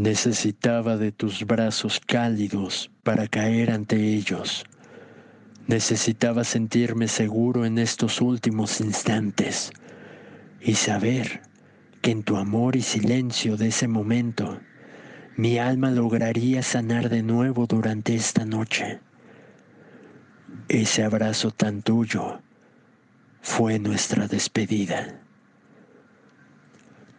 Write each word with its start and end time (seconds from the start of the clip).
Necesitaba 0.00 0.96
de 0.96 1.12
tus 1.12 1.44
brazos 1.44 2.00
cálidos 2.00 2.90
para 3.02 3.28
caer 3.28 3.70
ante 3.70 3.96
ellos. 4.14 4.64
Necesitaba 5.66 6.42
sentirme 6.44 7.06
seguro 7.06 7.66
en 7.66 7.76
estos 7.76 8.22
últimos 8.22 8.80
instantes 8.80 9.70
y 10.58 10.76
saber 10.76 11.42
que 12.00 12.12
en 12.12 12.22
tu 12.22 12.38
amor 12.38 12.76
y 12.76 12.80
silencio 12.80 13.58
de 13.58 13.68
ese 13.68 13.88
momento 13.88 14.58
mi 15.36 15.58
alma 15.58 15.90
lograría 15.90 16.62
sanar 16.62 17.10
de 17.10 17.22
nuevo 17.22 17.66
durante 17.66 18.14
esta 18.14 18.46
noche. 18.46 19.00
Ese 20.68 21.04
abrazo 21.04 21.50
tan 21.50 21.82
tuyo 21.82 22.40
fue 23.42 23.78
nuestra 23.78 24.28
despedida. 24.28 25.20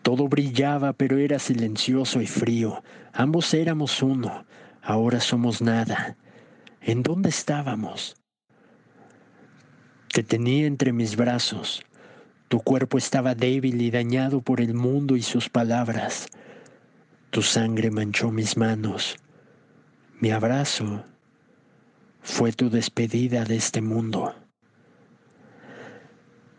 Todo 0.02 0.27
brillaba, 0.27 0.93
pero 0.93 1.17
era 1.17 1.38
silencioso 1.39 2.21
y 2.21 2.27
frío. 2.27 2.84
Ambos 3.13 3.53
éramos 3.53 4.02
uno, 4.02 4.45
ahora 4.81 5.20
somos 5.20 5.62
nada. 5.62 6.17
¿En 6.81 7.03
dónde 7.03 7.30
estábamos? 7.30 8.16
Te 10.11 10.23
tenía 10.23 10.66
entre 10.66 10.91
mis 10.91 11.16
brazos. 11.16 11.84
Tu 12.48 12.59
cuerpo 12.59 12.98
estaba 12.98 13.35
débil 13.35 13.81
y 13.81 13.91
dañado 13.91 14.41
por 14.41 14.59
el 14.59 14.73
mundo 14.73 15.16
y 15.16 15.22
sus 15.22 15.49
palabras. 15.49 16.27
Tu 17.30 17.41
sangre 17.41 17.91
manchó 17.91 18.31
mis 18.31 18.58
manos. 18.58 19.16
Mi 20.20 20.31
abrazo 20.31 21.05
fue 22.22 22.52
tu 22.52 22.70
despedida 22.70 23.45
de 23.45 23.55
este 23.55 23.81
mundo. 23.81 24.36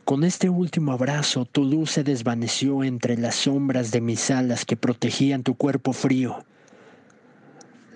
Con 0.04 0.24
este 0.24 0.48
último 0.48 0.92
abrazo 0.92 1.44
tu 1.44 1.64
luz 1.64 1.92
se 1.92 2.02
desvaneció 2.02 2.82
entre 2.82 3.16
las 3.16 3.36
sombras 3.36 3.92
de 3.92 4.00
mis 4.00 4.30
alas 4.32 4.64
que 4.64 4.76
protegían 4.76 5.44
tu 5.44 5.54
cuerpo 5.54 5.92
frío. 5.92 6.44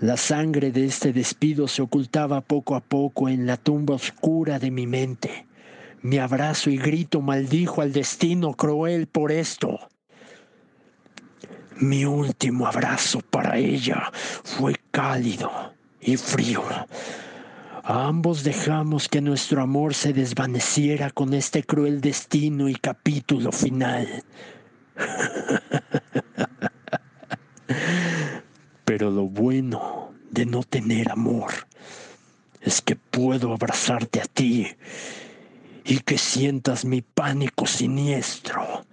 La 0.01 0.17
sangre 0.17 0.71
de 0.71 0.85
este 0.85 1.13
despido 1.13 1.67
se 1.67 1.83
ocultaba 1.83 2.43
poco 2.43 2.77
a 2.77 2.81
poco 2.81 3.29
en 3.29 3.47
la 3.47 3.57
tumba 3.57 3.95
oscura 3.95 4.59
de 4.61 4.71
mi 4.71 4.87
mente. 4.87 5.47
Mi 6.03 6.19
abrazo 6.19 6.71
y 6.71 6.77
grito 6.77 7.21
maldijo 7.21 7.83
al 7.83 7.93
destino 7.93 8.55
cruel 8.55 9.09
por 9.09 9.33
esto. 9.33 9.89
Mi 11.81 12.05
último 12.05 12.69
abrazo 12.69 13.21
para 13.21 13.59
ella 13.59 14.13
fue 14.45 14.77
cálido 14.93 15.51
y 16.01 16.17
frío. 16.17 16.63
Ambos 17.89 18.43
dejamos 18.43 19.09
que 19.09 19.21
nuestro 19.21 19.63
amor 19.63 19.95
se 19.95 20.13
desvaneciera 20.13 21.13
con 21.13 21.33
este 21.35 21.63
cruel 21.63 22.01
destino 22.01 22.69
y 22.69 22.75
capítulo 22.75 23.53
final. 23.53 24.25
Pero 28.85 29.13
lo 29.13 29.29
bueno 29.29 30.13
de 30.33 30.47
no 30.47 30.65
tener 30.65 31.13
amor 31.13 31.53
es 32.61 32.83
que 32.83 32.97
puedo 32.97 33.53
abrazarte 33.53 34.21
a 34.21 34.25
ti 34.25 34.67
y 35.85 36.01
que 36.01 36.19
sientas 36.19 36.85
mi 36.85 37.03
pánico 37.03 37.67
siniestro 37.67 38.85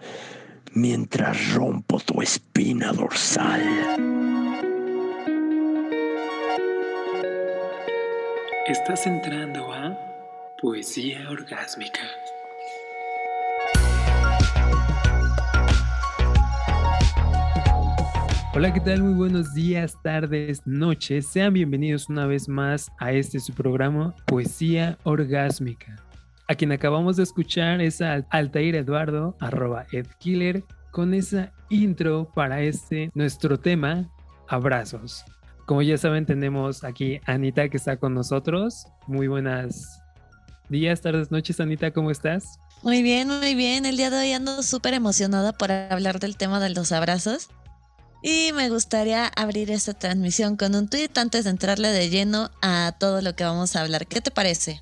mientras 0.75 1.51
rompo 1.55 1.99
tu 1.99 2.21
espina 2.21 2.93
dorsal. 2.93 4.12
Estás 8.65 9.05
entrando 9.05 9.73
a 9.73 9.93
Poesía 10.61 11.29
Orgásmica. 11.29 11.99
Hola, 18.53 18.73
¿qué 18.73 18.79
tal? 18.79 19.03
Muy 19.03 19.15
buenos 19.15 19.53
días, 19.53 20.01
tardes, 20.01 20.61
noches. 20.65 21.27
Sean 21.27 21.51
bienvenidos 21.51 22.07
una 22.07 22.25
vez 22.25 22.47
más 22.47 22.89
a 22.99 23.11
este 23.11 23.41
su 23.41 23.51
programa 23.53 24.15
Poesía 24.27 24.97
Orgásmica. 25.03 25.97
A 26.47 26.55
quien 26.55 26.71
acabamos 26.71 27.17
de 27.17 27.23
escuchar 27.23 27.81
es 27.81 28.01
a 28.01 28.25
Altair 28.29 28.75
Eduardo, 28.75 29.35
arroba 29.41 29.87
edkiller, 29.91 30.63
con 30.91 31.13
esa 31.13 31.51
intro 31.67 32.31
para 32.33 32.61
este 32.61 33.11
nuestro 33.13 33.59
tema, 33.59 34.09
abrazos. 34.47 35.25
Como 35.65 35.81
ya 35.81 35.97
saben, 35.97 36.25
tenemos 36.25 36.83
aquí 36.83 37.21
a 37.25 37.33
Anita 37.33 37.69
que 37.69 37.77
está 37.77 37.97
con 37.97 38.13
nosotros. 38.13 38.87
Muy 39.07 39.27
buenas 39.27 40.01
días, 40.67 40.99
tardes, 41.01 41.31
noches, 41.31 41.59
Anita, 41.61 41.91
¿cómo 41.91 42.11
estás? 42.11 42.59
Muy 42.81 43.01
bien, 43.01 43.29
muy 43.29 43.55
bien. 43.55 43.85
El 43.85 43.95
día 43.95 44.09
de 44.09 44.17
hoy 44.17 44.33
ando 44.33 44.61
súper 44.61 44.93
emocionada 44.93 45.53
por 45.53 45.71
hablar 45.71 46.19
del 46.19 46.35
tema 46.35 46.59
de 46.59 46.69
los 46.69 46.91
abrazos. 46.91 47.49
Y 48.21 48.51
me 48.53 48.69
gustaría 48.69 49.27
abrir 49.27 49.71
esta 49.71 49.93
transmisión 49.93 50.57
con 50.57 50.75
un 50.75 50.89
tweet 50.89 51.11
antes 51.15 51.45
de 51.45 51.51
entrarle 51.51 51.89
de 51.89 52.09
lleno 52.09 52.51
a 52.61 52.93
todo 52.99 53.21
lo 53.21 53.35
que 53.35 53.45
vamos 53.45 53.75
a 53.75 53.81
hablar. 53.81 54.05
¿Qué 54.05 54.19
te 54.19 54.31
parece? 54.31 54.81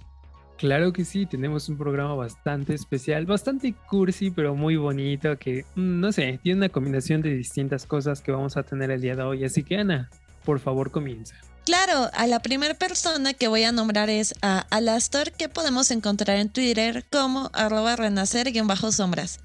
Claro 0.58 0.94
que 0.94 1.06
sí, 1.06 1.26
tenemos 1.26 1.70
un 1.70 1.78
programa 1.78 2.14
bastante 2.14 2.76
especial, 2.76 3.26
bastante 3.26 3.74
cursi, 3.90 4.30
pero 4.30 4.54
muy 4.56 4.76
bonito, 4.76 5.36
que 5.40 5.66
mm, 5.76 6.00
no 6.00 6.12
sé, 6.12 6.40
tiene 6.44 6.60
una 6.60 6.70
combinación 6.70 7.24
de 7.24 7.34
distintas 7.34 7.88
cosas 7.88 8.22
que 8.22 8.32
vamos 8.32 8.58
a 8.58 8.64
tener 8.64 8.92
el 8.92 9.02
día 9.02 9.16
de 9.16 9.24
hoy. 9.24 9.44
Así 9.44 9.64
que 9.64 9.78
Ana, 9.78 10.12
por 10.44 10.60
favor 10.60 10.92
comienza. 10.92 11.36
Claro, 11.66 12.10
a 12.14 12.26
la 12.26 12.40
primera 12.40 12.74
persona 12.74 13.34
que 13.34 13.48
voy 13.48 13.64
a 13.64 13.72
nombrar 13.72 14.10
es 14.10 14.34
a 14.42 14.66
Alastor, 14.72 15.32
que 15.32 15.48
podemos 15.48 15.92
encontrar 15.92 16.38
en 16.38 16.50
Twitter 16.50 17.06
como 17.12 17.52
arroba 17.54 17.96
renacer-sombras. 17.96 19.40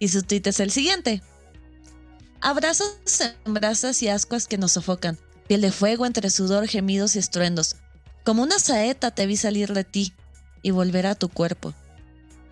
Y 0.00 0.08
su 0.08 0.22
tweet 0.24 0.42
es 0.46 0.58
el 0.58 0.72
siguiente. 0.72 1.22
Abrazos 2.40 2.96
en 3.44 3.54
brasas 3.54 4.02
y 4.02 4.08
ascuas 4.08 4.48
que 4.48 4.58
nos 4.58 4.72
sofocan. 4.72 5.16
Piel 5.46 5.60
de 5.60 5.70
fuego 5.70 6.04
entre 6.06 6.30
sudor, 6.30 6.66
gemidos 6.66 7.14
y 7.14 7.20
estruendos. 7.20 7.76
Como 8.24 8.42
una 8.42 8.58
saeta 8.58 9.12
te 9.12 9.26
vi 9.26 9.36
salir 9.36 9.72
de 9.72 9.84
ti 9.84 10.12
y 10.62 10.72
volver 10.72 11.06
a 11.06 11.14
tu 11.14 11.28
cuerpo. 11.28 11.74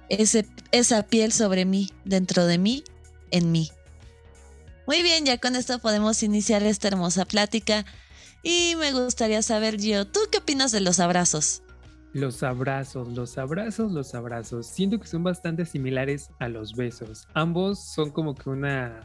Esa 0.08 1.02
piel 1.02 1.32
sobre 1.32 1.64
mí, 1.64 1.90
dentro 2.04 2.46
de 2.46 2.58
mí, 2.58 2.84
en 3.32 3.50
mí. 3.50 3.72
Muy 4.86 5.02
bien, 5.02 5.24
ya 5.24 5.38
con 5.38 5.56
esto 5.56 5.78
podemos 5.78 6.22
iniciar 6.22 6.62
esta 6.62 6.88
hermosa 6.88 7.24
plática. 7.24 7.84
Y 8.42 8.74
me 8.76 8.92
gustaría 8.92 9.42
saber, 9.42 9.76
yo, 9.78 10.06
¿tú 10.06 10.20
qué 10.30 10.38
opinas 10.38 10.72
de 10.72 10.80
los 10.80 10.98
abrazos? 11.00 11.62
Los 12.12 12.42
abrazos, 12.42 13.08
los 13.08 13.38
abrazos, 13.38 13.92
los 13.92 14.14
abrazos. 14.14 14.66
Siento 14.66 14.98
que 14.98 15.06
son 15.06 15.22
bastante 15.22 15.64
similares 15.64 16.30
a 16.40 16.48
los 16.48 16.74
besos. 16.74 17.28
Ambos 17.34 17.84
son 17.94 18.10
como 18.10 18.34
que 18.34 18.50
una, 18.50 19.00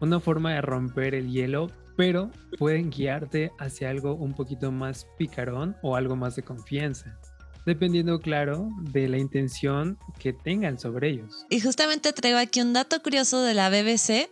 una 0.00 0.20
forma 0.20 0.54
de 0.54 0.62
romper 0.62 1.14
el 1.14 1.30
hielo, 1.30 1.70
pero 1.96 2.30
pueden 2.58 2.90
guiarte 2.90 3.52
hacia 3.58 3.90
algo 3.90 4.14
un 4.14 4.32
poquito 4.34 4.72
más 4.72 5.06
picarón 5.18 5.76
o 5.82 5.96
algo 5.96 6.16
más 6.16 6.36
de 6.36 6.42
confianza 6.42 7.18
dependiendo, 7.66 8.20
claro, 8.20 8.70
de 8.92 9.08
la 9.08 9.18
intención 9.18 9.98
que 10.20 10.32
tengan 10.32 10.78
sobre 10.78 11.10
ellos. 11.10 11.44
Y 11.50 11.60
justamente 11.60 12.12
traigo 12.12 12.38
aquí 12.38 12.60
un 12.60 12.72
dato 12.72 13.02
curioso 13.02 13.42
de 13.42 13.54
la 13.54 13.68
BBC 13.68 14.30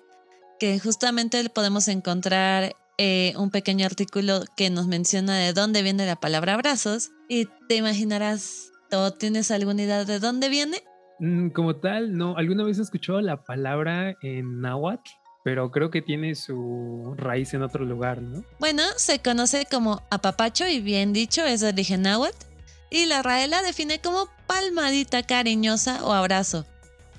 que 0.59 0.79
justamente 0.79 1.49
podemos 1.51 1.89
encontrar 1.89 2.75
eh, 2.97 3.35
un 3.37 3.51
pequeño 3.51 3.87
artículo 3.87 4.45
que 4.57 4.71
nos 4.71 4.87
menciona 4.87 5.37
de 5.37 5.53
dónde 5.53 5.83
viene 5.83 6.07
la 6.07 6.17
palabra 6.17 6.55
abrazos 6.55 7.11
y 7.29 7.47
te 7.69 7.75
imaginarás, 7.77 8.71
¿o 8.93 9.11
tienes 9.11 9.51
alguna 9.51 9.83
idea 9.83 10.05
de 10.05 10.21
dónde 10.21 10.49
viene? 10.49 10.83
Mm, 11.19 11.49
como 11.51 11.77
tal, 11.77 12.17
no. 12.17 12.37
¿Alguna 12.37 12.65
vez 12.65 12.79
he 12.79 12.83
escuchado 12.83 13.21
la 13.21 13.43
palabra 13.43 14.17
en 14.23 14.61
náhuatl? 14.61 15.11
Pero 15.43 15.71
creo 15.71 15.91
que 15.91 16.01
tiene 16.01 16.35
su 16.35 17.15
raíz 17.17 17.53
en 17.53 17.63
otro 17.63 17.85
lugar, 17.85 18.23
¿no? 18.23 18.45
Bueno, 18.61 18.83
se 18.97 19.19
conoce 19.19 19.67
como 19.71 20.03
apapacho 20.11 20.67
y 20.67 20.81
bien 20.81 21.13
dicho 21.13 21.45
es 21.45 21.61
de 21.61 21.69
origen 21.69 22.03
náhuatl. 22.03 22.47
Y 22.91 23.07
la 23.07 23.23
Raela 23.23 23.61
define 23.63 24.01
como 24.01 24.29
palmadita 24.47 25.23
cariñosa 25.25 26.05
o 26.05 26.13
abrazo. 26.13 26.65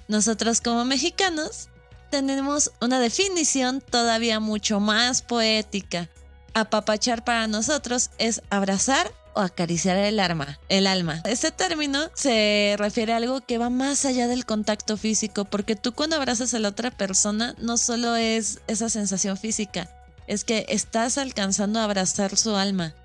Nosotros 0.08 0.62
como 0.62 0.86
mexicanos 0.86 1.70
tenemos 2.10 2.72
una 2.82 3.00
definición 3.00 3.82
todavía 3.82 4.40
mucho 4.40 4.80
más 4.80 5.22
poética. 5.22 6.10
Apapachar 6.54 7.24
para 7.24 7.48
nosotros 7.48 8.12
es 8.18 8.42
abrazar 8.50 9.12
o 9.34 9.42
acariciar 9.42 9.98
el 9.98 10.20
alma, 10.20 10.60
el 10.70 10.88
alma. 10.88 11.22
Este 11.26 11.52
término 11.52 12.10
se 12.14 12.76
refiere 12.78 13.14
a 13.14 13.18
algo 13.18 13.42
que 13.42 13.58
va 13.58 13.70
más 13.70 14.06
allá 14.06 14.28
del 14.28 14.46
contacto 14.46 14.98
físico, 14.98 15.46
porque 15.46 15.76
tú 15.76 15.94
cuando 15.94 16.16
abrazas 16.16 16.54
a 16.54 16.60
la 16.60 16.70
otra 16.70 16.92
persona 16.92 17.54
no 17.60 17.78
solo 17.78 18.16
es 18.16 18.62
esa 18.68 18.90
sensación 18.90 19.38
física, 19.38 19.90
es 20.28 20.46
que 20.46 20.66
estás 20.70 21.18
alcanzando 21.18 21.80
a 21.80 21.84
abrazar 21.84 22.38
su 22.38 22.56
alma. 22.56 22.96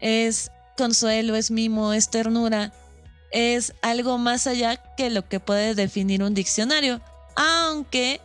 Es 0.00 0.50
consuelo, 0.76 1.36
es 1.36 1.50
mimo, 1.50 1.92
es 1.92 2.10
ternura, 2.10 2.72
es 3.30 3.74
algo 3.82 4.18
más 4.18 4.46
allá 4.46 4.76
que 4.96 5.10
lo 5.10 5.28
que 5.28 5.40
puede 5.40 5.74
definir 5.74 6.22
un 6.22 6.34
diccionario, 6.34 7.00
aunque 7.40 8.20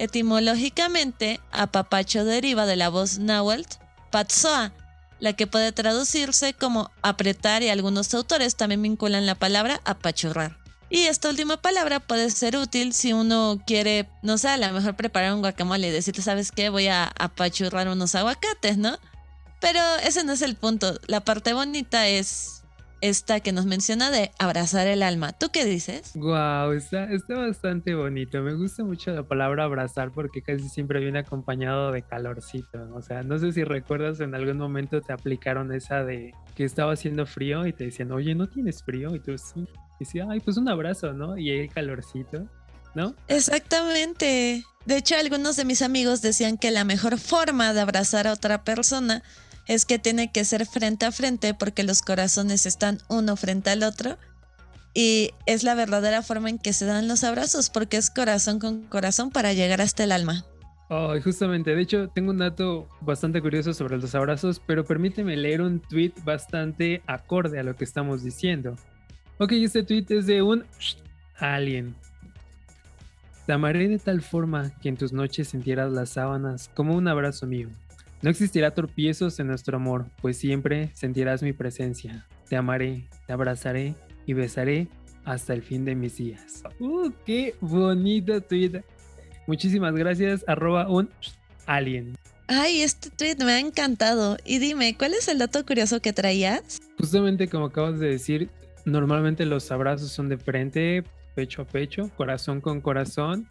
Etimológicamente, 0.00 1.42
apapacho 1.52 2.24
deriva 2.24 2.64
de 2.64 2.74
la 2.76 2.88
voz 2.88 3.18
náhuatl 3.18 3.76
patsoa, 4.10 4.72
la 5.18 5.34
que 5.34 5.46
puede 5.46 5.72
traducirse 5.72 6.54
como 6.54 6.90
apretar 7.02 7.62
y 7.62 7.68
algunos 7.68 8.14
autores 8.14 8.56
también 8.56 8.80
vinculan 8.80 9.26
la 9.26 9.34
palabra 9.34 9.82
apachurrar. 9.84 10.56
Y 10.88 11.00
esta 11.00 11.28
última 11.28 11.58
palabra 11.58 12.00
puede 12.00 12.30
ser 12.30 12.56
útil 12.56 12.94
si 12.94 13.12
uno 13.12 13.62
quiere, 13.66 14.08
no 14.22 14.38
sé, 14.38 14.48
a 14.48 14.56
lo 14.56 14.72
mejor 14.72 14.96
preparar 14.96 15.34
un 15.34 15.40
guacamole 15.40 15.88
y 15.88 15.90
decirte, 15.90 16.22
¿sabes 16.22 16.50
qué? 16.50 16.70
Voy 16.70 16.86
a 16.86 17.12
apachurrar 17.18 17.86
unos 17.86 18.14
aguacates, 18.14 18.78
¿no? 18.78 18.98
Pero 19.60 19.80
ese 20.02 20.24
no 20.24 20.32
es 20.32 20.40
el 20.40 20.56
punto. 20.56 20.98
La 21.08 21.20
parte 21.20 21.52
bonita 21.52 22.08
es 22.08 22.59
esta 23.00 23.40
que 23.40 23.52
nos 23.52 23.66
menciona 23.66 24.10
de 24.10 24.30
abrazar 24.38 24.86
el 24.86 25.02
alma. 25.02 25.32
¿Tú 25.32 25.50
qué 25.52 25.64
dices? 25.64 26.12
Wow, 26.14 26.72
está, 26.72 27.04
está 27.12 27.38
bastante 27.38 27.94
bonito. 27.94 28.42
Me 28.42 28.54
gusta 28.54 28.84
mucho 28.84 29.12
la 29.12 29.22
palabra 29.22 29.64
abrazar 29.64 30.12
porque 30.12 30.42
casi 30.42 30.68
siempre 30.68 31.00
viene 31.00 31.18
acompañado 31.18 31.92
de 31.92 32.02
calorcito. 32.02 32.88
O 32.94 33.02
sea, 33.02 33.22
no 33.22 33.38
sé 33.38 33.52
si 33.52 33.64
recuerdas 33.64 34.20
en 34.20 34.34
algún 34.34 34.58
momento 34.58 35.00
te 35.00 35.12
aplicaron 35.12 35.72
esa 35.72 36.04
de 36.04 36.32
que 36.54 36.64
estaba 36.64 36.92
haciendo 36.92 37.26
frío 37.26 37.66
y 37.66 37.72
te 37.72 37.84
decían, 37.84 38.12
oye, 38.12 38.34
¿no 38.34 38.48
tienes 38.48 38.82
frío? 38.82 39.14
Y 39.14 39.20
tú 39.20 39.36
sí. 39.38 39.60
Y 39.98 40.04
decía, 40.04 40.26
ay, 40.28 40.40
pues 40.40 40.56
un 40.56 40.68
abrazo, 40.68 41.12
¿no? 41.12 41.36
Y 41.36 41.50
el 41.50 41.72
calorcito, 41.72 42.46
¿no? 42.94 43.14
Exactamente. 43.28 44.64
De 44.86 44.96
hecho, 44.96 45.16
algunos 45.16 45.56
de 45.56 45.64
mis 45.64 45.82
amigos 45.82 46.22
decían 46.22 46.56
que 46.56 46.70
la 46.70 46.84
mejor 46.84 47.18
forma 47.18 47.72
de 47.72 47.80
abrazar 47.80 48.26
a 48.26 48.32
otra 48.32 48.64
persona 48.64 49.22
es 49.70 49.84
que 49.84 50.00
tiene 50.00 50.32
que 50.32 50.44
ser 50.44 50.66
frente 50.66 51.06
a 51.06 51.12
frente 51.12 51.54
porque 51.54 51.84
los 51.84 52.02
corazones 52.02 52.66
están 52.66 52.98
uno 53.08 53.36
frente 53.36 53.70
al 53.70 53.84
otro. 53.84 54.18
Y 54.94 55.30
es 55.46 55.62
la 55.62 55.76
verdadera 55.76 56.22
forma 56.22 56.50
en 56.50 56.58
que 56.58 56.72
se 56.72 56.86
dan 56.86 57.06
los 57.06 57.22
abrazos 57.22 57.70
porque 57.70 57.96
es 57.96 58.10
corazón 58.10 58.58
con 58.58 58.82
corazón 58.82 59.30
para 59.30 59.52
llegar 59.52 59.80
hasta 59.80 60.02
el 60.02 60.10
alma. 60.10 60.44
Oh, 60.88 61.14
justamente, 61.22 61.76
de 61.76 61.82
hecho 61.82 62.08
tengo 62.08 62.32
un 62.32 62.38
dato 62.38 62.88
bastante 63.00 63.40
curioso 63.40 63.72
sobre 63.72 63.96
los 63.96 64.12
abrazos, 64.16 64.60
pero 64.66 64.84
permíteme 64.84 65.36
leer 65.36 65.60
un 65.62 65.78
tweet 65.78 66.14
bastante 66.24 67.00
acorde 67.06 67.60
a 67.60 67.62
lo 67.62 67.76
que 67.76 67.84
estamos 67.84 68.24
diciendo. 68.24 68.74
Ok, 69.38 69.52
este 69.52 69.84
tweet 69.84 70.06
es 70.08 70.26
de 70.26 70.42
un 70.42 70.64
alien. 71.38 71.94
Te 73.46 73.52
amaré 73.52 73.86
de 73.86 74.00
tal 74.00 74.20
forma 74.20 74.72
que 74.82 74.88
en 74.88 74.96
tus 74.96 75.12
noches 75.12 75.46
sintieras 75.46 75.92
las 75.92 76.10
sábanas 76.10 76.68
como 76.74 76.96
un 76.96 77.06
abrazo 77.06 77.46
mío. 77.46 77.68
No 78.22 78.28
existirá 78.28 78.72
tropiezos 78.72 79.40
en 79.40 79.46
nuestro 79.46 79.78
amor, 79.78 80.06
pues 80.20 80.36
siempre 80.36 80.90
sentirás 80.94 81.42
mi 81.42 81.54
presencia. 81.54 82.26
Te 82.48 82.56
amaré, 82.56 83.08
te 83.26 83.32
abrazaré 83.32 83.94
y 84.26 84.34
besaré 84.34 84.88
hasta 85.24 85.54
el 85.54 85.62
fin 85.62 85.86
de 85.86 85.94
mis 85.94 86.18
días. 86.18 86.62
¡Uh, 86.78 87.10
qué 87.24 87.54
bonito 87.60 88.40
tweet! 88.42 88.82
Muchísimas 89.46 89.94
gracias, 89.94 90.44
arroba 90.46 90.88
un 90.88 91.08
alien. 91.64 92.14
Ay, 92.46 92.82
este 92.82 93.10
tweet 93.10 93.36
me 93.44 93.52
ha 93.52 93.58
encantado. 93.58 94.36
Y 94.44 94.58
dime, 94.58 94.96
¿cuál 94.98 95.14
es 95.14 95.28
el 95.28 95.38
dato 95.38 95.64
curioso 95.64 96.00
que 96.00 96.12
traías? 96.12 96.78
Justamente 96.98 97.48
como 97.48 97.66
acabas 97.66 98.00
de 98.00 98.08
decir, 98.08 98.50
normalmente 98.84 99.46
los 99.46 99.70
abrazos 99.70 100.12
son 100.12 100.28
de 100.28 100.36
frente, 100.36 101.04
pecho 101.34 101.62
a 101.62 101.64
pecho, 101.64 102.10
corazón 102.16 102.60
con 102.60 102.82
corazón. 102.82 103.48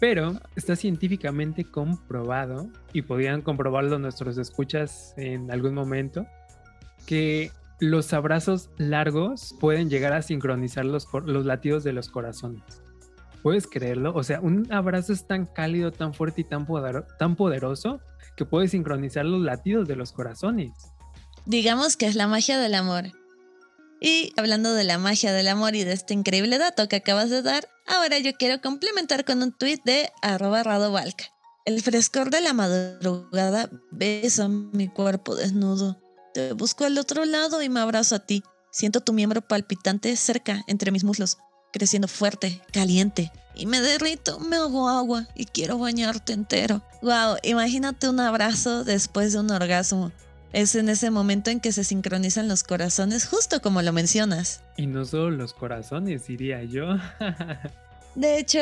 Pero 0.00 0.40
está 0.54 0.76
científicamente 0.76 1.64
comprobado, 1.64 2.68
y 2.92 3.02
podían 3.02 3.42
comprobarlo 3.42 3.98
nuestros 3.98 4.38
escuchas 4.38 5.14
en 5.16 5.50
algún 5.50 5.74
momento, 5.74 6.26
que 7.06 7.50
los 7.80 8.12
abrazos 8.12 8.70
largos 8.76 9.54
pueden 9.60 9.88
llegar 9.88 10.12
a 10.12 10.22
sincronizar 10.22 10.84
los, 10.84 11.06
los 11.24 11.46
latidos 11.46 11.84
de 11.84 11.92
los 11.92 12.08
corazones. 12.08 12.62
¿Puedes 13.42 13.66
creerlo? 13.66 14.12
O 14.14 14.22
sea, 14.24 14.40
un 14.40 14.70
abrazo 14.72 15.12
es 15.12 15.26
tan 15.26 15.46
cálido, 15.46 15.92
tan 15.92 16.12
fuerte 16.12 16.40
y 16.40 16.44
tan, 16.44 16.66
tan 17.18 17.36
poderoso 17.36 18.00
que 18.36 18.44
puede 18.44 18.68
sincronizar 18.68 19.24
los 19.24 19.42
latidos 19.42 19.86
de 19.86 19.96
los 19.96 20.12
corazones. 20.12 20.72
Digamos 21.46 21.96
que 21.96 22.06
es 22.06 22.14
la 22.14 22.26
magia 22.26 22.58
del 22.58 22.74
amor. 22.74 23.12
Y 24.00 24.32
hablando 24.36 24.74
de 24.74 24.84
la 24.84 24.98
magia 24.98 25.32
del 25.32 25.48
amor 25.48 25.74
y 25.74 25.84
de 25.84 25.92
este 25.92 26.14
increíble 26.14 26.58
dato 26.58 26.88
que 26.88 26.96
acabas 26.96 27.30
de 27.30 27.42
dar, 27.42 27.68
ahora 27.88 28.18
yo 28.18 28.32
quiero 28.34 28.60
complementar 28.60 29.24
con 29.24 29.42
un 29.42 29.52
tuit 29.52 29.82
de 29.84 30.10
arroba 30.22 30.62
radovalca. 30.62 31.24
El 31.64 31.82
frescor 31.82 32.30
de 32.30 32.40
la 32.40 32.54
madrugada 32.54 33.68
besa 33.90 34.48
mi 34.48 34.88
cuerpo 34.88 35.34
desnudo. 35.34 36.00
Te 36.32 36.52
busco 36.52 36.84
al 36.84 36.96
otro 36.98 37.24
lado 37.24 37.62
y 37.62 37.68
me 37.68 37.80
abrazo 37.80 38.14
a 38.14 38.20
ti. 38.20 38.42
Siento 38.70 39.00
tu 39.00 39.12
miembro 39.12 39.42
palpitante 39.42 40.14
cerca 40.16 40.62
entre 40.66 40.90
mis 40.90 41.04
muslos, 41.04 41.38
creciendo 41.72 42.08
fuerte, 42.08 42.62
caliente. 42.72 43.32
Y 43.54 43.66
me 43.66 43.80
derrito, 43.80 44.38
me 44.38 44.56
hago 44.56 44.88
agua 44.88 45.26
y 45.34 45.46
quiero 45.46 45.78
bañarte 45.78 46.32
entero. 46.32 46.82
Wow, 47.02 47.36
imagínate 47.42 48.08
un 48.08 48.20
abrazo 48.20 48.84
después 48.84 49.32
de 49.32 49.40
un 49.40 49.50
orgasmo. 49.50 50.12
Es 50.52 50.74
en 50.74 50.88
ese 50.88 51.10
momento 51.10 51.50
en 51.50 51.60
que 51.60 51.72
se 51.72 51.84
sincronizan 51.84 52.48
los 52.48 52.62
corazones, 52.62 53.26
justo 53.26 53.60
como 53.60 53.82
lo 53.82 53.92
mencionas. 53.92 54.62
Y 54.76 54.86
no 54.86 55.04
solo 55.04 55.30
los 55.30 55.52
corazones, 55.52 56.26
diría 56.26 56.62
yo. 56.64 56.96
de 58.14 58.38
hecho, 58.38 58.60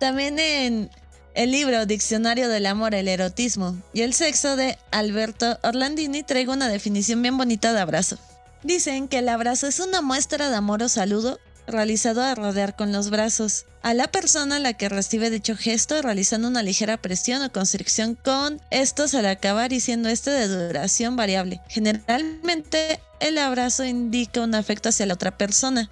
también 0.00 0.38
en 0.38 0.90
el 1.34 1.52
libro 1.52 1.86
Diccionario 1.86 2.48
del 2.48 2.66
Amor, 2.66 2.94
el 2.94 3.06
Erotismo 3.06 3.76
y 3.92 4.02
el 4.02 4.12
Sexo 4.12 4.56
de 4.56 4.76
Alberto 4.90 5.58
Orlandini 5.62 6.24
traigo 6.24 6.52
una 6.52 6.68
definición 6.68 7.22
bien 7.22 7.36
bonita 7.36 7.72
de 7.72 7.80
abrazo. 7.80 8.18
Dicen 8.64 9.06
que 9.06 9.18
el 9.18 9.28
abrazo 9.28 9.68
es 9.68 9.78
una 9.78 10.02
muestra 10.02 10.50
de 10.50 10.56
amor 10.56 10.82
o 10.82 10.88
saludo 10.88 11.38
realizado 11.68 12.22
a 12.22 12.34
rodear 12.34 12.74
con 12.74 12.92
los 12.92 13.10
brazos 13.10 13.66
a 13.82 13.94
la 13.94 14.08
persona 14.08 14.56
a 14.56 14.58
la 14.58 14.72
que 14.72 14.88
recibe 14.88 15.30
dicho 15.30 15.56
gesto 15.56 16.00
realizando 16.02 16.48
una 16.48 16.62
ligera 16.62 16.96
presión 16.96 17.42
o 17.42 17.52
constricción 17.52 18.16
con 18.16 18.60
estos 18.70 19.14
al 19.14 19.26
acabar 19.26 19.72
y 19.72 19.80
siendo 19.80 20.08
este 20.08 20.30
de 20.30 20.48
duración 20.48 21.16
variable. 21.16 21.60
Generalmente 21.68 23.00
el 23.20 23.38
abrazo 23.38 23.84
indica 23.84 24.42
un 24.42 24.54
afecto 24.54 24.88
hacia 24.88 25.06
la 25.06 25.14
otra 25.14 25.36
persona, 25.36 25.90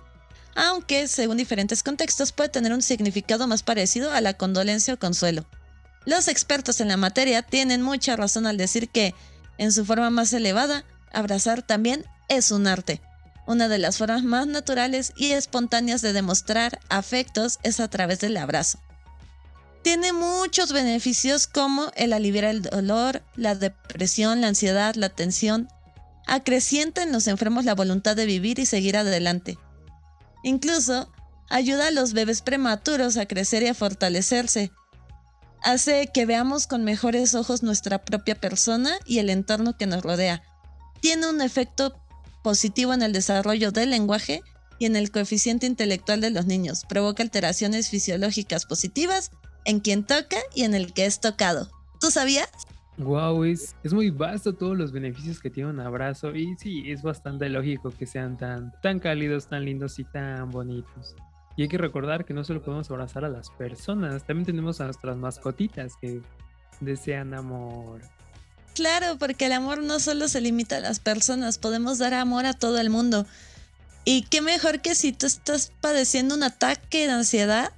aunque 0.54 1.06
según 1.08 1.36
diferentes 1.36 1.82
contextos 1.82 2.32
puede 2.32 2.48
tener 2.48 2.72
un 2.72 2.82
significado 2.82 3.46
más 3.46 3.62
parecido 3.62 4.10
a 4.10 4.20
la 4.20 4.34
condolencia 4.34 4.94
o 4.94 4.98
consuelo. 4.98 5.46
Los 6.04 6.28
expertos 6.28 6.80
en 6.80 6.88
la 6.88 6.96
materia 6.96 7.42
tienen 7.42 7.82
mucha 7.82 8.16
razón 8.16 8.46
al 8.46 8.56
decir 8.56 8.88
que, 8.88 9.14
en 9.58 9.72
su 9.72 9.84
forma 9.84 10.08
más 10.10 10.32
elevada, 10.32 10.84
abrazar 11.12 11.62
también 11.62 12.04
es 12.28 12.50
un 12.50 12.66
arte. 12.66 13.00
Una 13.46 13.68
de 13.68 13.78
las 13.78 13.98
formas 13.98 14.24
más 14.24 14.46
naturales 14.48 15.12
y 15.16 15.30
espontáneas 15.30 16.02
de 16.02 16.12
demostrar 16.12 16.80
afectos 16.88 17.58
es 17.62 17.78
a 17.78 17.88
través 17.88 18.18
del 18.18 18.36
abrazo. 18.36 18.78
Tiene 19.82 20.12
muchos 20.12 20.72
beneficios 20.72 21.46
como 21.46 21.92
el 21.94 22.12
aliviar 22.12 22.46
el 22.46 22.62
dolor, 22.62 23.22
la 23.36 23.54
depresión, 23.54 24.40
la 24.40 24.48
ansiedad, 24.48 24.96
la 24.96 25.10
tensión. 25.10 25.68
Acrecienta 26.26 27.04
en 27.04 27.12
los 27.12 27.28
enfermos 27.28 27.64
la 27.64 27.76
voluntad 27.76 28.16
de 28.16 28.26
vivir 28.26 28.58
y 28.58 28.66
seguir 28.66 28.96
adelante. 28.96 29.58
Incluso 30.42 31.12
ayuda 31.48 31.86
a 31.86 31.90
los 31.92 32.14
bebés 32.14 32.42
prematuros 32.42 33.16
a 33.16 33.26
crecer 33.26 33.62
y 33.62 33.68
a 33.68 33.74
fortalecerse. 33.74 34.72
Hace 35.62 36.08
que 36.12 36.26
veamos 36.26 36.66
con 36.66 36.82
mejores 36.82 37.36
ojos 37.36 37.62
nuestra 37.62 38.04
propia 38.04 38.34
persona 38.34 38.98
y 39.04 39.20
el 39.20 39.30
entorno 39.30 39.76
que 39.76 39.86
nos 39.86 40.02
rodea. 40.02 40.42
Tiene 41.00 41.28
un 41.28 41.40
efecto 41.40 41.96
positivo 42.46 42.94
en 42.94 43.02
el 43.02 43.12
desarrollo 43.12 43.72
del 43.72 43.90
lenguaje 43.90 44.40
y 44.78 44.86
en 44.86 44.94
el 44.94 45.10
coeficiente 45.10 45.66
intelectual 45.66 46.20
de 46.20 46.30
los 46.30 46.46
niños. 46.46 46.84
Provoca 46.88 47.24
alteraciones 47.24 47.90
fisiológicas 47.90 48.66
positivas 48.66 49.32
en 49.64 49.80
quien 49.80 50.04
toca 50.04 50.36
y 50.54 50.62
en 50.62 50.76
el 50.76 50.92
que 50.92 51.06
es 51.06 51.20
tocado. 51.20 51.68
¿Tú 52.00 52.12
sabías? 52.12 52.48
Wow, 52.98 53.42
es, 53.42 53.74
es 53.82 53.92
muy 53.92 54.10
vasto 54.10 54.54
todos 54.54 54.78
los 54.78 54.92
beneficios 54.92 55.40
que 55.40 55.50
tiene 55.50 55.70
un 55.70 55.80
abrazo 55.80 56.36
y 56.36 56.54
sí, 56.56 56.84
es 56.86 57.02
bastante 57.02 57.48
lógico 57.48 57.90
que 57.90 58.06
sean 58.06 58.36
tan, 58.36 58.72
tan 58.80 59.00
cálidos, 59.00 59.48
tan 59.48 59.64
lindos 59.64 59.98
y 59.98 60.04
tan 60.04 60.48
bonitos. 60.52 61.16
Y 61.56 61.62
hay 61.62 61.68
que 61.68 61.78
recordar 61.78 62.24
que 62.24 62.32
no 62.32 62.44
solo 62.44 62.62
podemos 62.62 62.88
abrazar 62.92 63.24
a 63.24 63.28
las 63.28 63.50
personas, 63.50 64.24
también 64.24 64.46
tenemos 64.46 64.80
a 64.80 64.84
nuestras 64.84 65.16
mascotitas 65.16 65.94
que 66.00 66.22
desean 66.80 67.34
amor, 67.34 68.02
Claro, 68.76 69.16
porque 69.18 69.46
el 69.46 69.52
amor 69.52 69.82
no 69.82 69.98
solo 70.00 70.28
se 70.28 70.42
limita 70.42 70.76
a 70.76 70.80
las 70.80 71.00
personas, 71.00 71.56
podemos 71.56 71.96
dar 71.96 72.12
amor 72.12 72.44
a 72.44 72.52
todo 72.52 72.78
el 72.78 72.90
mundo. 72.90 73.26
Y 74.04 74.26
qué 74.28 74.42
mejor 74.42 74.82
que 74.82 74.94
si 74.94 75.12
tú 75.12 75.24
estás 75.24 75.72
padeciendo 75.80 76.34
un 76.34 76.42
ataque 76.42 77.06
de 77.06 77.12
ansiedad, 77.12 77.72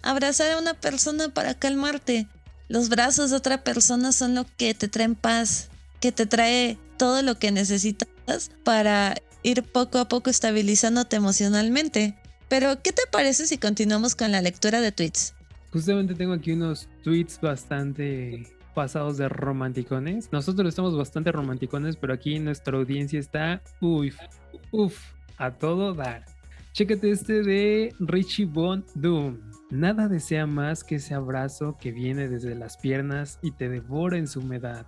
abrazar 0.00 0.50
a 0.52 0.58
una 0.58 0.72
persona 0.72 1.28
para 1.28 1.52
calmarte. 1.52 2.28
Los 2.66 2.88
brazos 2.88 3.28
de 3.28 3.36
otra 3.36 3.62
persona 3.62 4.10
son 4.10 4.34
lo 4.34 4.46
que 4.56 4.72
te 4.72 4.88
traen 4.88 5.16
paz, 5.16 5.68
que 6.00 6.12
te 6.12 6.24
trae 6.24 6.78
todo 6.96 7.20
lo 7.20 7.38
que 7.38 7.52
necesitas 7.52 8.08
para 8.64 9.16
ir 9.42 9.64
poco 9.64 9.98
a 9.98 10.08
poco 10.08 10.30
estabilizándote 10.30 11.16
emocionalmente. 11.16 12.16
Pero, 12.48 12.80
¿qué 12.82 12.92
te 12.92 13.02
parece 13.12 13.46
si 13.46 13.58
continuamos 13.58 14.14
con 14.14 14.32
la 14.32 14.40
lectura 14.40 14.80
de 14.80 14.92
tweets? 14.92 15.34
Justamente 15.74 16.14
tengo 16.14 16.32
aquí 16.32 16.52
unos 16.52 16.88
tweets 17.04 17.38
bastante 17.38 18.57
pasados 18.78 19.16
de 19.16 19.28
romanticones. 19.28 20.28
Nosotros 20.30 20.68
estamos 20.68 20.96
bastante 20.96 21.32
romanticones, 21.32 21.96
pero 21.96 22.12
aquí 22.14 22.38
nuestra 22.38 22.78
audiencia 22.78 23.18
está, 23.18 23.60
uff, 23.80 24.14
uff, 24.70 24.96
a 25.36 25.50
todo 25.50 25.94
dar. 25.94 26.24
Chécate 26.74 27.10
este 27.10 27.42
de 27.42 27.92
Richie 27.98 28.44
Von 28.44 28.86
Doom. 28.94 29.40
Nada 29.72 30.06
desea 30.06 30.46
más 30.46 30.84
que 30.84 30.94
ese 30.94 31.12
abrazo 31.14 31.76
que 31.80 31.90
viene 31.90 32.28
desde 32.28 32.54
las 32.54 32.76
piernas 32.76 33.40
y 33.42 33.50
te 33.50 33.68
devora 33.68 34.16
en 34.16 34.28
su 34.28 34.38
humedad. 34.38 34.86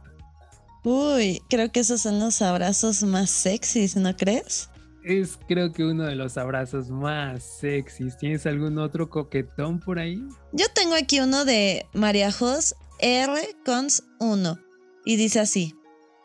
Uy, 0.85 1.41
creo 1.51 1.73
que 1.73 1.81
esos 1.81 2.03
son 2.03 2.21
los 2.21 2.41
abrazos 2.43 3.03
más 3.03 3.29
sexys, 3.29 3.97
¿no 3.97 4.15
crees? 4.15 4.71
es 5.03 5.39
creo 5.49 5.73
que 5.73 5.85
uno 5.85 6.05
de 6.05 6.15
los 6.15 6.37
abrazos 6.37 6.91
más 6.91 7.43
sexys. 7.43 8.17
¿Tienes 8.17 8.47
algún 8.47 8.79
otro 8.79 9.09
coquetón 9.09 9.81
por 9.81 9.99
ahí? 9.99 10.23
Yo 10.53 10.67
tengo 10.75 10.95
aquí 10.95 11.21
uno 11.21 11.45
de 11.45 11.87
María 11.93 12.31
Jos 12.31 12.75
R. 13.03 13.57
Cons 13.65 14.05
1 14.19 14.59
y 15.05 15.17
dice 15.17 15.41
así. 15.41 15.75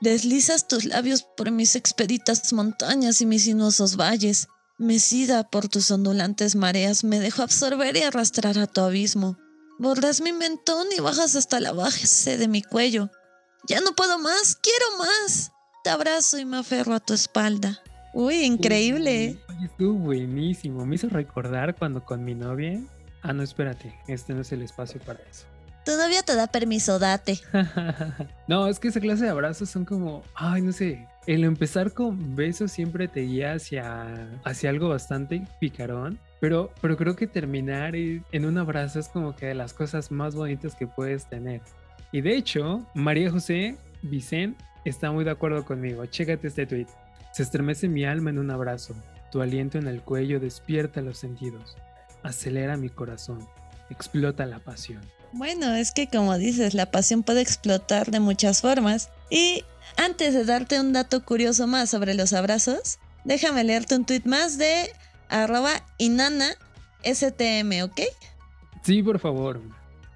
Deslizas 0.01 0.67
tus 0.67 0.85
labios 0.85 1.23
por 1.23 1.51
mis 1.51 1.75
expeditas 1.75 2.51
montañas 2.53 3.21
y 3.21 3.25
mis 3.25 3.43
sinuosos 3.43 3.95
valles. 3.95 4.47
Mecida 4.77 5.49
por 5.49 5.69
tus 5.69 5.89
ondulantes 5.89 6.55
mareas, 6.55 7.03
me 7.03 7.19
dejo 7.19 7.41
absorber 7.41 7.95
y 7.95 8.03
arrastrar 8.03 8.59
a 8.59 8.67
tu 8.67 8.81
abismo. 8.81 9.37
Bordas 9.79 10.21
mi 10.21 10.33
mentón 10.33 10.87
y 10.95 10.99
bajas 10.99 11.35
hasta 11.35 11.59
la 11.59 11.71
base 11.71 12.37
de 12.37 12.47
mi 12.47 12.61
cuello. 12.61 13.09
Ya 13.67 13.79
no 13.79 13.95
puedo 13.95 14.19
más, 14.19 14.57
quiero 14.57 14.97
más. 14.97 15.51
Te 15.83 15.89
abrazo 15.89 16.37
y 16.37 16.45
me 16.45 16.57
aferro 16.57 16.93
a 16.93 16.99
tu 16.99 17.13
espalda. 17.13 17.81
Uy, 18.13 18.43
increíble. 18.43 19.39
Oye, 19.49 19.65
estuvo 19.65 19.93
buenísimo. 19.93 20.85
Me 20.85 20.95
hizo 20.95 21.09
recordar 21.09 21.75
cuando 21.75 22.03
con 22.03 22.23
mi 22.23 22.35
novia. 22.35 22.81
Ah, 23.21 23.33
no, 23.33 23.43
espérate. 23.43 23.97
Este 24.07 24.33
no 24.33 24.41
es 24.41 24.51
el 24.51 24.61
espacio 24.61 24.99
para 25.01 25.19
eso. 25.23 25.45
Tu 25.85 25.91
novia 25.91 26.23
te 26.23 26.35
da 26.35 26.47
permiso, 26.47 26.97
date. 26.97 27.39
no, 28.47 28.67
es 28.67 28.79
que 28.79 28.87
esa 28.87 28.99
clase 28.99 29.25
de 29.25 29.29
abrazos 29.29 29.69
son 29.69 29.85
como, 29.85 30.23
ay, 30.33 30.63
no 30.63 30.71
sé. 30.71 31.07
El 31.27 31.43
empezar 31.43 31.93
con 31.93 32.35
besos 32.35 32.71
siempre 32.71 33.07
te 33.07 33.21
guía 33.21 33.53
hacia, 33.53 34.27
hacia 34.43 34.71
algo 34.71 34.89
bastante 34.89 35.47
picarón. 35.59 36.17
Pero, 36.39 36.71
pero 36.81 36.97
creo 36.97 37.15
que 37.15 37.27
terminar 37.27 37.95
en 37.95 38.45
un 38.45 38.57
abrazo 38.57 38.99
es 38.99 39.07
como 39.07 39.35
que 39.35 39.45
de 39.45 39.53
las 39.53 39.73
cosas 39.73 40.11
más 40.11 40.33
bonitas 40.33 40.73
que 40.73 40.87
puedes 40.87 41.27
tener. 41.27 41.61
Y 42.11 42.21
de 42.21 42.35
hecho, 42.35 42.83
María 42.95 43.29
José 43.29 43.77
Vicente 44.01 44.63
está 44.85 45.11
muy 45.11 45.23
de 45.23 45.31
acuerdo 45.31 45.65
conmigo. 45.65 46.03
Chécate 46.07 46.47
este 46.47 46.65
tweet. 46.65 46.87
Se 47.31 47.43
estremece 47.43 47.87
mi 47.87 48.05
alma 48.05 48.31
en 48.31 48.39
un 48.39 48.49
abrazo. 48.49 48.95
Tu 49.31 49.39
aliento 49.39 49.77
en 49.77 49.87
el 49.87 50.01
cuello 50.01 50.39
despierta 50.39 51.01
los 51.01 51.19
sentidos. 51.19 51.77
Acelera 52.23 52.75
mi 52.75 52.89
corazón. 52.89 53.47
Explota 53.89 54.45
la 54.45 54.59
pasión. 54.59 55.01
Bueno, 55.31 55.73
es 55.75 55.91
que 55.91 56.07
como 56.07 56.37
dices, 56.37 56.73
la 56.73 56.91
pasión 56.91 57.23
puede 57.23 57.41
explotar 57.41 58.11
de 58.11 58.19
muchas 58.19 58.61
formas. 58.61 59.09
Y 59.29 59.63
antes 59.97 60.33
de 60.33 60.45
darte 60.45 60.79
un 60.79 60.93
dato 60.93 61.23
curioso 61.23 61.67
más 61.67 61.89
sobre 61.89 62.13
los 62.13 62.33
abrazos, 62.33 62.99
déjame 63.23 63.63
leerte 63.63 63.95
un 63.95 64.05
tweet 64.05 64.23
más 64.25 64.57
de 64.57 64.91
arroba 65.29 65.83
inana 65.97 66.55
stm, 67.03 67.83
¿ok? 67.83 68.01
Sí, 68.83 69.01
por 69.01 69.19
favor. 69.19 69.61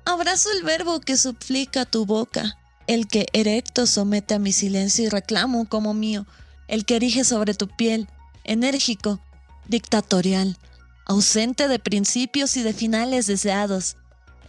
Abrazo 0.06 0.50
el 0.58 0.64
verbo 0.64 1.00
que 1.00 1.18
suplica 1.18 1.86
tu 1.86 2.06
boca, 2.06 2.58
el 2.88 3.08
que 3.08 3.28
erecto 3.34 3.86
somete 3.86 4.36
a 4.36 4.40
mi 4.40 4.52
silencio 4.52 5.06
y 5.06 5.10
reclamo 5.10 5.68
como 5.68 5.94
mío 5.94 6.26
el 6.70 6.86
que 6.86 6.96
erige 6.96 7.24
sobre 7.26 7.54
tu 7.54 7.68
piel, 7.68 8.08
enérgico, 8.44 9.20
dictatorial, 9.68 10.58
ausente 11.06 11.68
de 11.68 11.80
principios 11.80 12.56
y 12.56 12.64
de 12.64 12.74
finales 12.74 13.28
deseados, 13.28 13.98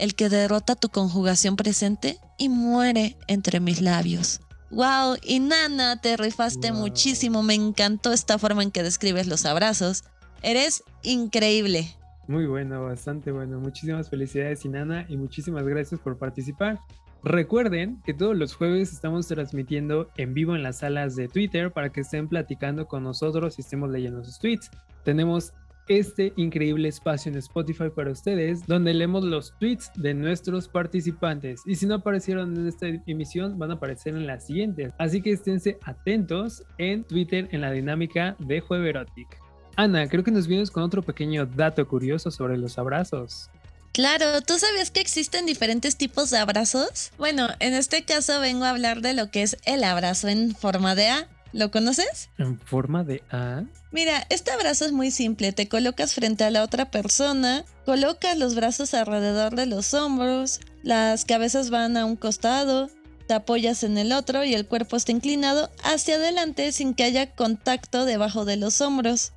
el 0.01 0.15
que 0.15 0.29
derrota 0.29 0.75
tu 0.75 0.89
conjugación 0.89 1.57
presente 1.57 2.19
y 2.39 2.49
muere 2.49 3.17
entre 3.29 3.61
mis 3.61 3.81
labios. 3.81 4.41
Wow, 4.71 5.17
y 5.23 5.41
Nana, 5.41 6.01
te 6.01 6.17
rifaste 6.17 6.73
muchísimo, 6.73 7.43
me 7.43 7.55
encantó 7.55 8.13
esta 8.13 8.39
forma 8.39 8.63
en 8.63 8.71
que 8.71 8.83
describes 8.83 9.27
los 9.27 9.45
abrazos. 9.45 10.05
Eres 10.43 10.85
increíble. 11.03 11.95
Muy 12.29 12.47
bueno, 12.47 12.85
bastante 12.85 13.33
bueno. 13.33 13.59
Muchísimas 13.59 14.09
felicidades, 14.09 14.65
Inana, 14.65 15.05
y 15.09 15.17
muchísimas 15.17 15.65
gracias 15.65 16.01
por 16.01 16.17
participar. 16.17 16.79
Recuerden 17.23 18.01
que 18.07 18.15
todos 18.15 18.37
los 18.37 18.55
jueves 18.55 18.93
estamos 18.93 19.27
transmitiendo 19.27 20.09
en 20.17 20.33
vivo 20.33 20.55
en 20.55 20.63
las 20.63 20.79
salas 20.79 21.17
de 21.17 21.29
Twitter 21.29 21.73
para 21.73 21.91
que 21.91 22.01
estén 22.01 22.29
platicando 22.29 22.87
con 22.87 23.03
nosotros 23.03 23.59
y 23.59 23.63
estemos 23.63 23.91
leyendo 23.91 24.25
sus 24.25 24.39
tweets. 24.39 24.71
Tenemos 25.05 25.53
este 25.89 26.33
increíble 26.37 26.89
espacio 26.89 27.31
en 27.33 27.39
Spotify 27.39 27.91
para 27.95 28.13
ustedes, 28.13 28.67
donde 28.67 28.95
leemos 28.95 29.25
los 29.25 29.53
tweets 29.59 29.91
de 29.97 30.15
nuestros 30.15 30.69
participantes. 30.69 31.63
Y 31.67 31.77
si 31.77 31.87
no 31.87 31.97
aparecieron 31.97 32.57
en 32.57 32.69
esta 32.69 32.87
emisión, 33.07 33.59
van 33.59 33.71
a 33.71 33.75
aparecer 33.75 34.15
en 34.15 34.27
la 34.27 34.41
siguiente. 34.41 34.93
Así 34.99 35.21
que 35.23 35.33
esténse 35.33 35.79
atentos 35.85 36.63
en 36.79 37.05
Twitter 37.05 37.49
en 37.53 37.61
la 37.61 37.73
dinámica 37.73 38.37
de 38.39 38.61
Jueverotic. 38.61 39.39
Ana, 39.77 40.09
creo 40.09 40.25
que 40.25 40.31
nos 40.31 40.47
vienes 40.47 40.71
con 40.71 40.83
otro 40.83 41.03
pequeño 41.03 41.47
dato 41.47 41.87
curioso 41.87 42.31
sobre 42.31 42.59
los 42.59 42.79
abrazos. 42.79 43.51
Claro, 43.93 44.41
¿tú 44.43 44.59
sabías 44.59 44.91
que 44.91 45.01
existen 45.01 45.47
diferentes 45.47 45.97
tipos 45.97 46.31
de 46.31 46.39
abrazos? 46.39 47.11
Bueno, 47.19 47.49
en 47.59 47.75
este 47.75 48.05
caso 48.05 48.39
vengo 48.39 48.65
a 48.65 48.71
hablar 48.71 49.01
de 49.01 49.15
lo 49.15 49.31
que 49.31 49.43
es 49.43 49.57
el 49.65 49.83
abrazo 49.83 50.29
en 50.29 50.55
forma 50.55 50.95
de 50.95 51.09
A. 51.09 51.29
¿Lo 51.53 51.71
conoces? 51.71 52.31
¿En 52.39 52.61
forma 52.61 53.03
de 53.05 53.23
A? 53.31 53.65
Mira, 53.91 54.27
este 54.31 54.53
abrazo 54.53 54.85
es 54.85 54.93
muy 54.93 55.11
simple. 55.11 55.53
Te 55.53 55.69
colocas 55.69 56.15
frente 56.15 56.45
a 56.45 56.51
la 56.51 56.63
otra 56.63 56.91
persona, 56.91 57.65
colocas 57.85 58.39
los 58.39 58.55
brazos 58.55 58.95
alrededor 58.95 59.57
de 59.57 59.67
los 59.67 59.95
hombros, 59.95 60.61
las 60.83 61.25
cabezas 61.25 61.71
van 61.71 61.97
a 61.97 62.05
un 62.05 62.17
costado, 62.17 62.89
te 63.27 63.35
apoyas 63.35 63.83
en 63.83 63.99
el 63.99 64.13
otro 64.13 64.45
y 64.45 64.55
el 64.55 64.67
cuerpo 64.67 64.97
está 64.97 65.13
inclinado 65.13 65.71
hacia 65.83 66.17
adelante 66.17 66.73
sin 66.73 66.95
que 66.95 67.05
haya 67.05 67.33
contacto 67.35 68.05
debajo 68.05 68.45
de 68.45 68.57
los 68.57 68.81
hombros. 68.81 69.33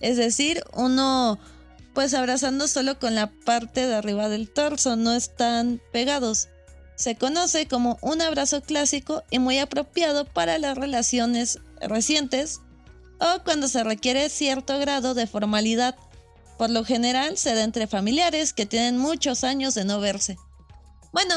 Es 0.00 0.16
decir, 0.16 0.62
uno 0.72 1.38
pues 1.94 2.14
abrazando 2.14 2.68
solo 2.68 2.98
con 2.98 3.14
la 3.14 3.30
parte 3.44 3.86
de 3.86 3.94
arriba 3.94 4.28
del 4.28 4.48
torso, 4.48 4.96
no 4.96 5.12
están 5.12 5.80
pegados. 5.92 6.48
Se 7.00 7.14
conoce 7.14 7.66
como 7.66 7.96
un 8.02 8.20
abrazo 8.20 8.60
clásico 8.60 9.24
y 9.30 9.38
muy 9.38 9.58
apropiado 9.58 10.26
para 10.26 10.58
las 10.58 10.76
relaciones 10.76 11.58
recientes 11.80 12.60
o 13.18 13.42
cuando 13.42 13.68
se 13.68 13.82
requiere 13.82 14.28
cierto 14.28 14.78
grado 14.78 15.14
de 15.14 15.26
formalidad. 15.26 15.96
Por 16.58 16.68
lo 16.68 16.84
general 16.84 17.38
se 17.38 17.54
da 17.54 17.64
entre 17.64 17.86
familiares 17.86 18.52
que 18.52 18.66
tienen 18.66 18.98
muchos 18.98 19.44
años 19.44 19.74
de 19.74 19.86
no 19.86 19.98
verse. 19.98 20.36
Bueno, 21.10 21.34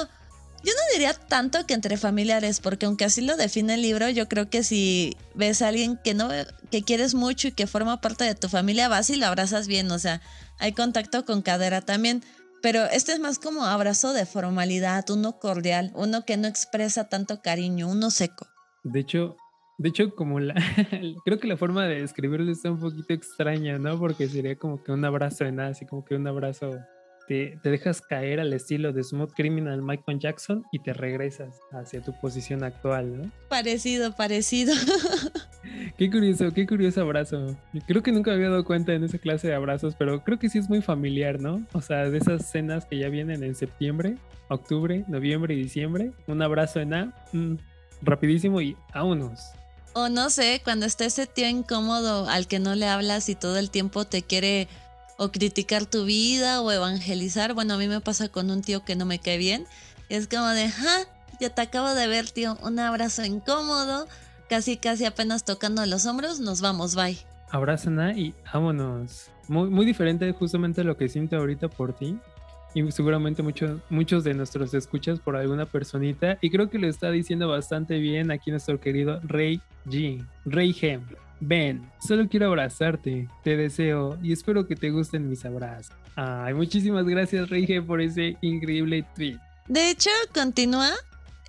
yo 0.65 0.73
no 0.73 0.81
diría 0.91 1.13
tanto 1.13 1.65
que 1.65 1.75
entre 1.75 1.95
familiares, 1.95 2.59
porque 2.59 2.85
aunque 2.85 3.05
así 3.05 3.21
lo 3.21 3.37
define 3.37 3.75
el 3.75 3.83
libro, 3.83 4.09
yo 4.09 4.27
creo 4.27 4.49
que 4.49 4.63
si 4.63 5.15
ves 5.33 5.61
a 5.61 5.69
alguien 5.69 5.97
que 6.03 6.13
no 6.13 6.27
que 6.71 6.83
quieres 6.83 7.13
mucho 7.13 7.47
y 7.47 7.51
que 7.53 7.67
forma 7.67 8.01
parte 8.01 8.25
de 8.25 8.35
tu 8.35 8.49
familia, 8.49 8.89
vas 8.89 9.09
y 9.09 9.15
lo 9.15 9.27
abrazas 9.27 9.67
bien, 9.67 9.89
o 9.91 9.99
sea, 9.99 10.21
hay 10.59 10.73
contacto 10.73 11.23
con 11.23 11.41
cadera 11.41 11.79
también. 11.79 12.21
Pero 12.63 12.85
este 12.85 13.11
es 13.11 13.19
más 13.19 13.39
como 13.39 13.65
abrazo 13.65 14.13
de 14.13 14.25
formalidad, 14.25 15.03
uno 15.09 15.37
cordial, 15.37 15.91
uno 15.95 16.23
que 16.23 16.37
no 16.37 16.47
expresa 16.47 17.09
tanto 17.09 17.41
cariño, 17.41 17.89
uno 17.89 18.09
seco. 18.09 18.47
De 18.85 19.01
hecho, 19.01 19.35
de 19.77 19.89
hecho, 19.89 20.15
como 20.15 20.39
la 20.39 20.55
creo 21.25 21.39
que 21.39 21.47
la 21.47 21.57
forma 21.57 21.85
de 21.85 21.99
describirlo 21.99 22.49
está 22.49 22.71
un 22.71 22.79
poquito 22.79 23.13
extraña, 23.13 23.77
¿no? 23.79 23.99
Porque 23.99 24.29
sería 24.29 24.55
como 24.55 24.81
que 24.81 24.93
un 24.93 25.03
abrazo 25.03 25.43
de 25.43 25.51
nada, 25.51 25.69
así 25.71 25.85
como 25.85 26.05
que 26.05 26.15
un 26.15 26.25
abrazo 26.25 26.79
te, 27.27 27.59
dejas 27.63 27.99
caer 27.99 28.39
al 28.39 28.53
estilo 28.53 28.93
de 28.93 29.03
Smooth 29.03 29.33
Criminal 29.33 29.81
Michael 29.81 30.19
Jackson 30.19 30.63
y 30.71 30.79
te 30.79 30.93
regresas 30.93 31.59
hacia 31.73 32.01
tu 32.01 32.17
posición 32.21 32.63
actual, 32.63 33.23
¿no? 33.23 33.31
Parecido, 33.49 34.15
parecido. 34.15 34.73
qué 35.97 36.09
curioso, 36.09 36.51
qué 36.51 36.65
curioso 36.67 37.01
abrazo. 37.01 37.55
Creo 37.87 38.03
que 38.03 38.11
nunca 38.11 38.31
había 38.31 38.49
dado 38.49 38.65
cuenta 38.65 38.93
en 38.93 39.03
esa 39.03 39.17
clase 39.17 39.47
de 39.47 39.55
abrazos, 39.55 39.95
pero 39.97 40.23
creo 40.23 40.39
que 40.39 40.49
sí 40.49 40.57
es 40.57 40.69
muy 40.69 40.81
familiar, 40.81 41.39
¿no? 41.39 41.65
O 41.73 41.81
sea, 41.81 42.09
de 42.09 42.17
esas 42.17 42.49
cenas 42.49 42.85
que 42.85 42.97
ya 42.97 43.09
vienen 43.09 43.43
en 43.43 43.55
septiembre, 43.55 44.17
octubre, 44.49 45.03
noviembre 45.07 45.53
y 45.53 45.63
diciembre. 45.63 46.11
Un 46.27 46.41
abrazo 46.41 46.79
en 46.79 46.93
A, 46.93 47.13
mm, 47.31 47.55
rapidísimo 48.01 48.61
y 48.61 48.75
vámonos. 48.93 49.51
O 49.93 50.09
no 50.09 50.29
sé, 50.29 50.61
cuando 50.63 50.85
está 50.85 51.05
ese 51.05 51.27
tío 51.27 51.47
incómodo 51.47 52.27
al 52.27 52.47
que 52.47 52.59
no 52.59 52.73
le 52.73 52.87
hablas 52.87 53.29
y 53.29 53.35
todo 53.35 53.57
el 53.57 53.69
tiempo 53.69 54.05
te 54.05 54.23
quiere 54.23 54.67
o 55.17 55.31
criticar 55.31 55.85
tu 55.85 56.05
vida 56.05 56.61
o 56.61 56.71
evangelizar. 56.71 57.53
Bueno, 57.53 57.75
a 57.75 57.77
mí 57.77 57.87
me 57.87 58.01
pasa 58.01 58.29
con 58.29 58.49
un 58.49 58.61
tío 58.61 58.83
que 58.83 58.95
no 58.95 59.05
me 59.05 59.19
cae 59.19 59.37
bien. 59.37 59.67
Es 60.09 60.27
como 60.27 60.47
de, 60.49 60.69
ja, 60.69 61.07
ya 61.39 61.49
te 61.49 61.61
acabo 61.61 61.93
de 61.93 62.07
ver, 62.07 62.29
tío, 62.31 62.57
un 62.61 62.79
abrazo 62.79 63.23
incómodo, 63.23 64.07
casi, 64.49 64.77
casi 64.77 65.05
apenas 65.05 65.45
tocando 65.45 65.85
los 65.85 66.05
hombros, 66.05 66.39
nos 66.39 66.61
vamos, 66.61 66.95
bye. 66.95 67.17
Abrázana 67.49 68.17
y 68.17 68.33
vámonos. 68.53 69.29
Muy, 69.47 69.69
muy 69.69 69.85
diferente 69.85 70.31
justamente 70.31 70.83
lo 70.83 70.97
que 70.97 71.09
siento 71.09 71.37
ahorita 71.37 71.67
por 71.67 71.93
ti. 71.93 72.17
Y 72.75 72.91
seguramente 72.91 73.43
muchos, 73.43 73.79
muchos 73.89 74.23
de 74.23 74.33
nuestros 74.33 74.73
escuchas 74.73 75.19
por 75.19 75.35
alguna 75.35 75.65
personita. 75.65 76.39
Y 76.41 76.49
creo 76.49 76.69
que 76.69 76.79
lo 76.79 76.87
está 76.87 77.11
diciendo 77.11 77.47
bastante 77.47 77.99
bien 77.99 78.31
aquí 78.31 78.49
nuestro 78.49 78.79
querido 78.79 79.19
Rey 79.23 79.61
G. 79.85 80.25
Rey 80.45 80.73
G. 80.73 80.99
Ven, 81.39 81.91
solo 81.99 82.27
quiero 82.29 82.47
abrazarte, 82.47 83.27
te 83.43 83.57
deseo 83.57 84.17
y 84.23 84.31
espero 84.31 84.65
que 84.65 84.75
te 84.75 84.91
gusten 84.91 85.29
mis 85.29 85.43
abrazos. 85.43 85.93
Ay, 86.15 86.53
muchísimas 86.53 87.05
gracias 87.05 87.49
Reige 87.49 87.81
por 87.81 88.01
ese 88.01 88.37
increíble 88.41 89.05
tweet. 89.15 89.37
De 89.67 89.89
hecho, 89.89 90.09
continúa 90.33 90.91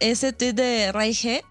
ese 0.00 0.32
tweet 0.32 0.54
de 0.54 0.92
Reige 0.92 1.44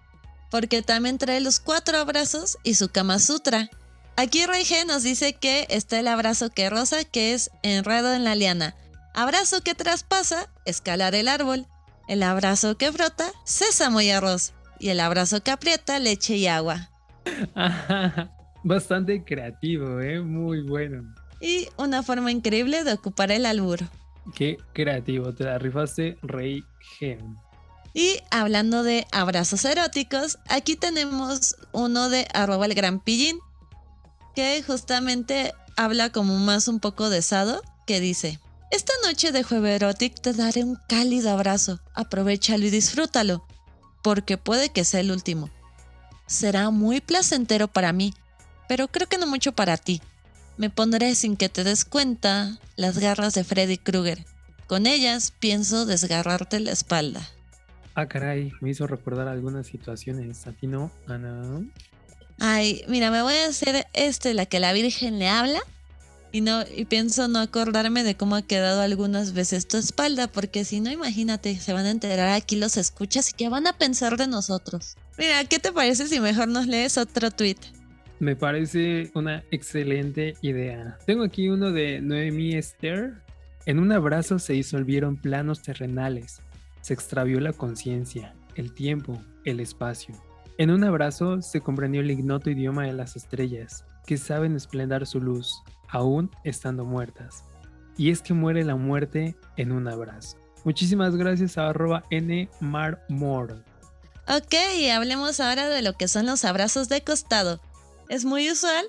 porque 0.54 0.84
también 0.84 1.18
trae 1.18 1.42
los 1.42 1.60
cuatro 1.60 1.98
abrazos 1.98 2.60
y 2.62 2.76
su 2.76 2.90
Kama 2.90 3.18
Sutra. 3.18 3.72
Aquí 4.18 4.46
Reige 4.46 4.86
nos 4.86 5.02
dice 5.02 5.34
que 5.34 5.66
está 5.72 6.00
el 6.00 6.08
abrazo 6.08 6.52
que 6.52 6.70
rosa, 6.70 7.04
que 7.06 7.34
es 7.34 7.50
enredo 7.64 8.14
en 8.14 8.24
la 8.24 8.36
liana. 8.36 8.76
Abrazo 9.16 9.62
que 9.64 9.74
traspasa, 9.74 10.48
escalar 10.66 11.16
el 11.16 11.28
árbol. 11.28 11.66
El 12.08 12.22
abrazo 12.22 12.78
que 12.78 12.92
frota, 12.92 13.32
sésamo 13.46 14.00
y 14.02 14.12
arroz. 14.12 14.54
Y 14.78 14.90
el 14.90 15.00
abrazo 15.00 15.42
que 15.42 15.50
aprieta, 15.50 15.98
leche 15.98 16.38
y 16.38 16.46
agua. 16.46 16.92
Bastante 18.64 19.24
creativo, 19.24 20.02
¿eh? 20.02 20.22
Muy 20.22 20.62
bueno. 20.62 21.16
Y 21.42 21.68
una 21.78 22.04
forma 22.04 22.32
increíble 22.32 22.84
de 22.84 22.94
ocupar 22.94 23.32
el 23.32 23.48
albur. 23.48 23.80
Qué 24.36 24.58
creativo, 24.74 25.34
te 25.34 25.46
la 25.46 25.58
rifaste, 25.58 26.16
Rey 26.22 26.64
Gen. 27.00 27.38
Y 27.94 28.20
hablando 28.32 28.84
de 28.84 29.06
abrazos 29.12 29.66
eróticos, 29.66 30.40
aquí 30.50 30.76
tenemos 30.76 31.56
uno 31.72 32.10
de 32.10 32.28
arroba 32.34 32.66
el 32.66 32.74
gran 32.74 33.00
pillín, 33.00 33.40
que 34.36 34.64
justamente 34.64 35.54
habla 35.78 36.12
como 36.12 36.38
más 36.40 36.68
un 36.68 36.80
poco 36.80 37.10
de 37.10 37.22
sado, 37.22 37.62
que 37.86 38.00
dice, 38.00 38.40
esta 38.72 38.94
noche 39.06 39.32
de 39.32 39.44
jueves 39.44 39.76
erótico 39.76 40.16
te 40.20 40.34
daré 40.34 40.64
un 40.64 40.80
cálido 40.88 41.30
abrazo, 41.30 41.80
aprovechalo 41.94 42.66
y 42.66 42.72
disfrútalo, 42.72 43.46
porque 44.02 44.40
puede 44.40 44.70
que 44.70 44.86
sea 44.86 45.02
el 45.02 45.12
último. 45.12 45.52
Será 46.26 46.72
muy 46.72 47.00
placentero 47.00 47.68
para 47.68 47.94
mí, 47.94 48.16
pero 48.68 48.88
creo 48.88 49.08
que 49.08 49.20
no 49.20 49.28
mucho 49.28 49.52
para 49.52 49.78
ti. 49.78 50.02
Me 50.58 50.72
pondré 50.72 51.14
sin 51.14 51.38
que 51.38 51.50
te 51.50 51.64
des 51.64 51.86
cuenta 51.86 52.58
las 52.76 52.98
garras 52.98 53.36
de 53.36 53.44
Freddy 53.44 53.78
Krueger. 53.78 54.26
Con 54.66 54.88
ellas 54.88 55.34
pienso 55.40 55.86
desgarrarte 55.86 56.60
la 56.60 56.72
espalda. 56.72 57.30
Ah, 57.96 58.08
caray, 58.08 58.52
me 58.60 58.72
hizo 58.72 58.88
recordar 58.88 59.28
algunas 59.28 59.68
situaciones. 59.68 60.48
¿A 60.48 60.52
ti 60.52 60.68
no, 60.68 60.92
Ana? 61.08 61.62
Ay, 62.40 62.84
mira, 62.88 63.12
me 63.12 63.22
voy 63.22 63.36
a 63.36 63.48
hacer 63.48 63.86
este, 63.94 64.34
la 64.34 64.46
que 64.46 64.60
la 64.60 64.74
Virgen 64.74 65.20
le 65.20 65.28
habla. 65.28 65.60
Y 66.32 66.42
no, 66.42 66.64
y 66.76 66.86
pienso 66.86 67.28
no 67.28 67.38
acordarme 67.38 68.04
de 68.04 68.16
cómo 68.16 68.36
ha 68.36 68.42
quedado 68.42 68.82
algunas 68.82 69.34
veces 69.34 69.68
tu 69.68 69.78
espalda, 69.78 70.28
porque 70.28 70.66
si 70.66 70.80
no, 70.80 70.90
imagínate, 70.90 71.56
se 71.60 71.74
van 71.74 71.86
a 71.86 71.92
enterar 71.92 72.30
aquí 72.30 72.56
los 72.56 72.76
escuchas 72.76 73.30
y 73.30 73.34
qué 73.34 73.50
van 73.50 73.68
a 73.68 73.78
pensar 73.78 74.18
de 74.18 74.26
nosotros. 74.26 74.98
Mira, 75.20 75.44
¿qué 75.46 75.60
te 75.60 75.72
parece 75.72 76.08
si 76.08 76.20
mejor 76.20 76.48
nos 76.48 76.66
lees 76.66 76.98
otro 76.98 77.30
tweet? 77.30 77.58
Me 78.20 78.36
parece 78.36 79.12
una 79.14 79.44
excelente 79.52 80.36
idea. 80.42 80.98
Tengo 81.06 81.24
aquí 81.24 81.50
uno 81.50 81.72
de 81.72 82.02
Noemi 82.02 82.56
Esther. 82.56 83.14
En 83.68 83.78
un 83.78 83.92
abrazo 83.92 84.40
se 84.40 84.54
disolvieron 84.54 85.18
planos 85.18 85.62
terrenales, 85.62 86.40
se 86.84 86.94
extravió 86.94 87.40
la 87.40 87.54
conciencia, 87.54 88.36
el 88.56 88.74
tiempo, 88.74 89.20
el 89.46 89.62
espacio. 89.62 90.14
En 90.58 90.70
un 90.70 90.84
abrazo 90.84 91.42
se 91.42 91.62
comprendió 91.62 92.02
el 92.02 92.12
ignoto 92.12 92.50
idioma 92.50 92.86
de 92.86 92.94
las 92.94 93.16
estrellas, 93.16 93.86
que 94.06 94.18
saben 94.18 94.56
esplendar 94.58 95.08
su 95.08 95.22
luz, 95.22 95.64
aún 95.88 96.30
estando 96.44 96.84
muertas. 96.84 97.46
Y 97.98 98.12
es 98.12 98.22
que 98.22 98.34
muere 98.34 98.66
la 98.66 98.76
muerte 98.76 99.36
en 99.56 99.72
un 99.72 99.88
abrazo. 99.88 100.38
Muchísimas 100.66 101.16
gracias 101.16 101.58
a 101.58 101.70
arroba 101.70 102.04
nmarmore. 102.12 103.56
Ok, 104.28 104.56
hablemos 104.94 105.40
ahora 105.40 105.70
de 105.70 105.82
lo 105.82 105.94
que 105.94 106.10
son 106.10 106.26
los 106.26 106.44
abrazos 106.44 106.90
de 106.90 107.02
costado. 107.02 107.62
Es 108.10 108.26
muy 108.26 108.52
usual 108.52 108.86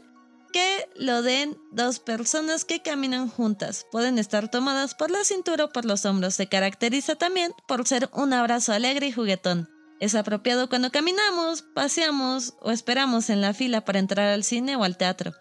que 0.55 0.89
lo 0.95 1.23
den 1.23 1.59
dos 1.73 1.99
personas 1.99 2.65
que 2.65 2.81
caminan 2.81 3.29
juntas. 3.29 3.87
Pueden 3.91 4.21
estar 4.21 4.49
tomadas 4.49 4.95
por 4.95 5.11
la 5.11 5.25
cintura 5.25 5.65
o 5.65 5.73
por 5.73 5.85
los 5.85 6.07
hombros. 6.07 6.37
Se 6.37 6.47
caracteriza 6.47 7.17
también 7.17 7.53
por 7.67 7.85
ser 7.89 8.09
un 8.13 8.33
abrazo 8.33 8.73
alegre 8.73 9.09
y 9.09 9.13
juguetón. 9.13 9.69
Es 9.99 10.15
apropiado 10.15 10.69
cuando 10.69 10.93
caminamos, 10.93 11.63
paseamos 11.75 12.55
o 12.61 12.71
esperamos 12.71 13.31
en 13.31 13.41
la 13.41 13.53
fila 13.53 13.85
para 13.85 13.99
entrar 13.99 14.29
al 14.29 14.45
cine 14.45 14.77
o 14.77 14.85
al 14.85 14.97
teatro. 14.97 15.33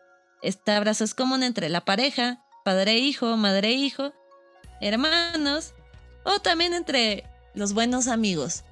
Este 0.41 0.71
abrazo 0.71 1.03
es 1.03 1.13
común 1.13 1.43
entre 1.43 1.69
la 1.69 1.85
pareja, 1.85 2.43
padre-hijo, 2.65 3.37
madre-hijo, 3.37 4.13
hermanos 4.81 5.75
o 6.25 6.39
también 6.39 6.73
entre 6.73 7.23
los 7.53 7.73
buenos 7.73 8.07
amigos 8.07 8.63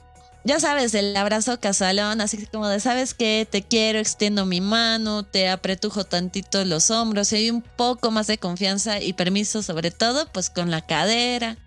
ya 0.43 0.59
sabes, 0.59 0.93
el 0.95 1.15
abrazo 1.15 1.59
casualón, 1.59 2.21
así 2.21 2.45
como 2.47 2.67
de, 2.67 2.79
¿sabes 2.79 3.13
qué? 3.13 3.47
Te 3.49 3.61
quiero, 3.61 3.99
extiendo 3.99 4.45
mi 4.45 4.59
mano, 4.59 5.23
te 5.23 5.49
apretujo 5.49 6.03
tantito 6.03 6.65
los 6.65 6.89
hombros 6.89 7.31
y 7.31 7.35
hay 7.35 7.49
un 7.51 7.61
poco 7.61 8.11
más 8.11 8.27
de 8.27 8.37
confianza 8.37 8.99
y 8.99 9.13
permiso, 9.13 9.61
sobre 9.61 9.91
todo, 9.91 10.27
pues 10.31 10.49
con 10.49 10.71
la 10.71 10.81
cadera. 10.81 11.57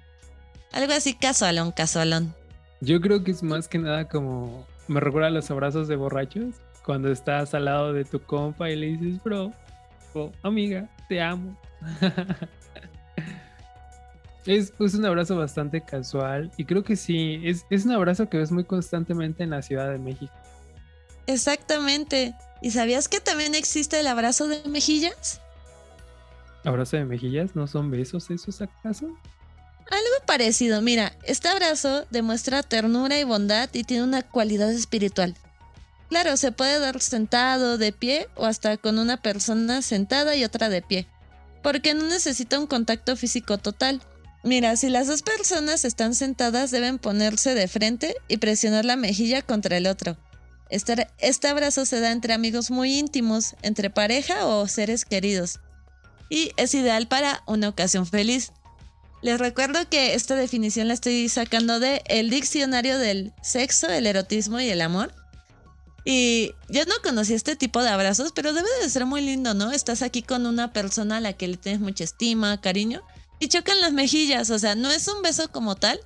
Algo 0.72 0.92
así 0.92 1.14
casualón, 1.14 1.70
casualón. 1.70 2.34
Yo 2.80 3.00
creo 3.00 3.22
que 3.22 3.30
es 3.30 3.42
más 3.42 3.68
que 3.68 3.78
nada 3.78 4.08
como, 4.08 4.66
me 4.88 5.00
recuerda 5.00 5.30
los 5.30 5.50
abrazos 5.50 5.86
de 5.86 5.96
borrachos, 5.96 6.56
cuando 6.84 7.10
estás 7.10 7.54
al 7.54 7.66
lado 7.66 7.92
de 7.92 8.04
tu 8.04 8.20
compa 8.20 8.70
y 8.70 8.76
le 8.76 8.86
dices, 8.88 9.22
bro, 9.22 9.52
o 10.14 10.32
amiga, 10.42 10.88
te 11.08 11.22
amo. 11.22 11.56
Es, 14.46 14.72
un 14.78 15.04
abrazo 15.06 15.36
bastante 15.36 15.80
casual 15.80 16.50
y 16.56 16.64
creo 16.64 16.84
que 16.84 16.96
sí, 16.96 17.40
es, 17.44 17.64
es 17.70 17.84
un 17.86 17.92
abrazo 17.92 18.28
que 18.28 18.38
ves 18.38 18.52
muy 18.52 18.64
constantemente 18.64 19.42
en 19.42 19.50
la 19.50 19.62
Ciudad 19.62 19.90
de 19.90 19.98
México. 19.98 20.32
Exactamente. 21.26 22.34
¿Y 22.60 22.70
sabías 22.70 23.08
que 23.08 23.20
también 23.20 23.54
existe 23.54 23.98
el 24.00 24.06
abrazo 24.06 24.48
de 24.48 24.62
mejillas? 24.68 25.40
¿Abrazo 26.64 26.96
de 26.96 27.04
mejillas? 27.04 27.54
¿No 27.54 27.66
son 27.66 27.90
besos 27.90 28.30
esos 28.30 28.60
acaso? 28.60 29.06
Algo 29.90 30.26
parecido. 30.26 30.80
Mira, 30.80 31.12
este 31.24 31.48
abrazo 31.48 32.06
demuestra 32.10 32.62
ternura 32.62 33.18
y 33.18 33.24
bondad 33.24 33.68
y 33.72 33.84
tiene 33.84 34.04
una 34.04 34.22
cualidad 34.22 34.72
espiritual. 34.72 35.34
Claro, 36.08 36.36
se 36.36 36.52
puede 36.52 36.78
dar 36.78 37.00
sentado, 37.00 37.76
de 37.76 37.92
pie 37.92 38.28
o 38.34 38.46
hasta 38.46 38.76
con 38.76 38.98
una 38.98 39.16
persona 39.16 39.82
sentada 39.82 40.36
y 40.36 40.44
otra 40.44 40.68
de 40.68 40.80
pie, 40.80 41.06
porque 41.62 41.94
no 41.94 42.06
necesita 42.06 42.58
un 42.58 42.66
contacto 42.66 43.16
físico 43.16 43.58
total. 43.58 44.00
Mira, 44.44 44.76
si 44.76 44.90
las 44.90 45.06
dos 45.06 45.22
personas 45.22 45.86
están 45.86 46.14
sentadas 46.14 46.70
deben 46.70 46.98
ponerse 46.98 47.54
de 47.54 47.66
frente 47.66 48.14
y 48.28 48.36
presionar 48.36 48.84
la 48.84 48.94
mejilla 48.94 49.40
contra 49.40 49.78
el 49.78 49.86
otro. 49.86 50.18
Este, 50.68 51.48
abrazo 51.48 51.86
se 51.86 52.00
da 52.00 52.12
entre 52.12 52.34
amigos 52.34 52.70
muy 52.70 52.98
íntimos, 52.98 53.56
entre 53.62 53.88
pareja 53.88 54.46
o 54.46 54.68
seres 54.68 55.06
queridos. 55.06 55.60
Y 56.28 56.52
es 56.58 56.74
ideal 56.74 57.08
para 57.08 57.42
una 57.46 57.70
ocasión 57.70 58.06
feliz. 58.06 58.52
Les 59.22 59.38
recuerdo 59.38 59.88
que 59.88 60.14
esta 60.14 60.34
definición 60.34 60.88
la 60.88 60.94
estoy 60.94 61.26
sacando 61.30 61.80
de 61.80 62.02
el 62.06 62.28
diccionario 62.28 62.98
del 62.98 63.32
sexo, 63.42 63.88
el 63.88 64.06
erotismo 64.06 64.60
y 64.60 64.68
el 64.68 64.82
amor. 64.82 65.14
Y 66.04 66.52
yo 66.68 66.84
no 66.84 66.94
conocí 67.02 67.32
este 67.32 67.56
tipo 67.56 67.82
de 67.82 67.88
abrazos, 67.88 68.32
pero 68.34 68.52
debe 68.52 68.68
de 68.82 68.90
ser 68.90 69.06
muy 69.06 69.22
lindo, 69.22 69.54
¿no? 69.54 69.72
Estás 69.72 70.02
aquí 70.02 70.20
con 70.20 70.44
una 70.44 70.74
persona 70.74 71.16
a 71.16 71.20
la 71.20 71.32
que 71.32 71.48
le 71.48 71.56
tienes 71.56 71.80
mucha 71.80 72.04
estima, 72.04 72.60
cariño, 72.60 73.02
y 73.44 73.48
chocan 73.48 73.80
las 73.80 73.92
mejillas, 73.92 74.50
o 74.50 74.58
sea, 74.58 74.74
no 74.74 74.90
es 74.90 75.06
un 75.06 75.22
beso 75.22 75.50
como 75.52 75.76
tal, 75.76 76.00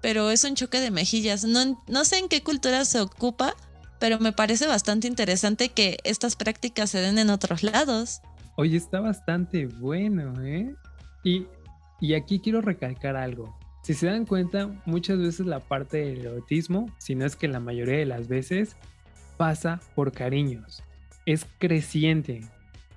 pero 0.00 0.30
es 0.30 0.44
un 0.44 0.54
choque 0.54 0.80
de 0.80 0.90
mejillas. 0.90 1.44
No, 1.44 1.82
no 1.88 2.04
sé 2.04 2.18
en 2.18 2.28
qué 2.28 2.42
cultura 2.42 2.84
se 2.84 3.00
ocupa, 3.00 3.54
pero 3.98 4.20
me 4.20 4.32
parece 4.32 4.66
bastante 4.66 5.08
interesante 5.08 5.70
que 5.70 5.98
estas 6.04 6.36
prácticas 6.36 6.90
se 6.90 7.00
den 7.00 7.18
en 7.18 7.30
otros 7.30 7.62
lados. 7.62 8.20
Oye, 8.56 8.76
está 8.76 9.00
bastante 9.00 9.66
bueno, 9.66 10.40
¿eh? 10.44 10.74
Y, 11.24 11.46
y 12.00 12.14
aquí 12.14 12.38
quiero 12.38 12.60
recalcar 12.60 13.16
algo. 13.16 13.58
Si 13.82 13.94
se 13.94 14.06
dan 14.06 14.24
cuenta, 14.24 14.70
muchas 14.86 15.18
veces 15.18 15.46
la 15.46 15.60
parte 15.60 15.96
del 15.98 16.24
erotismo, 16.24 16.86
si 16.98 17.14
no 17.16 17.26
es 17.26 17.34
que 17.34 17.48
la 17.48 17.60
mayoría 17.60 17.98
de 17.98 18.06
las 18.06 18.28
veces, 18.28 18.76
pasa 19.36 19.80
por 19.96 20.12
cariños. 20.12 20.82
Es 21.26 21.46
creciente. 21.58 22.48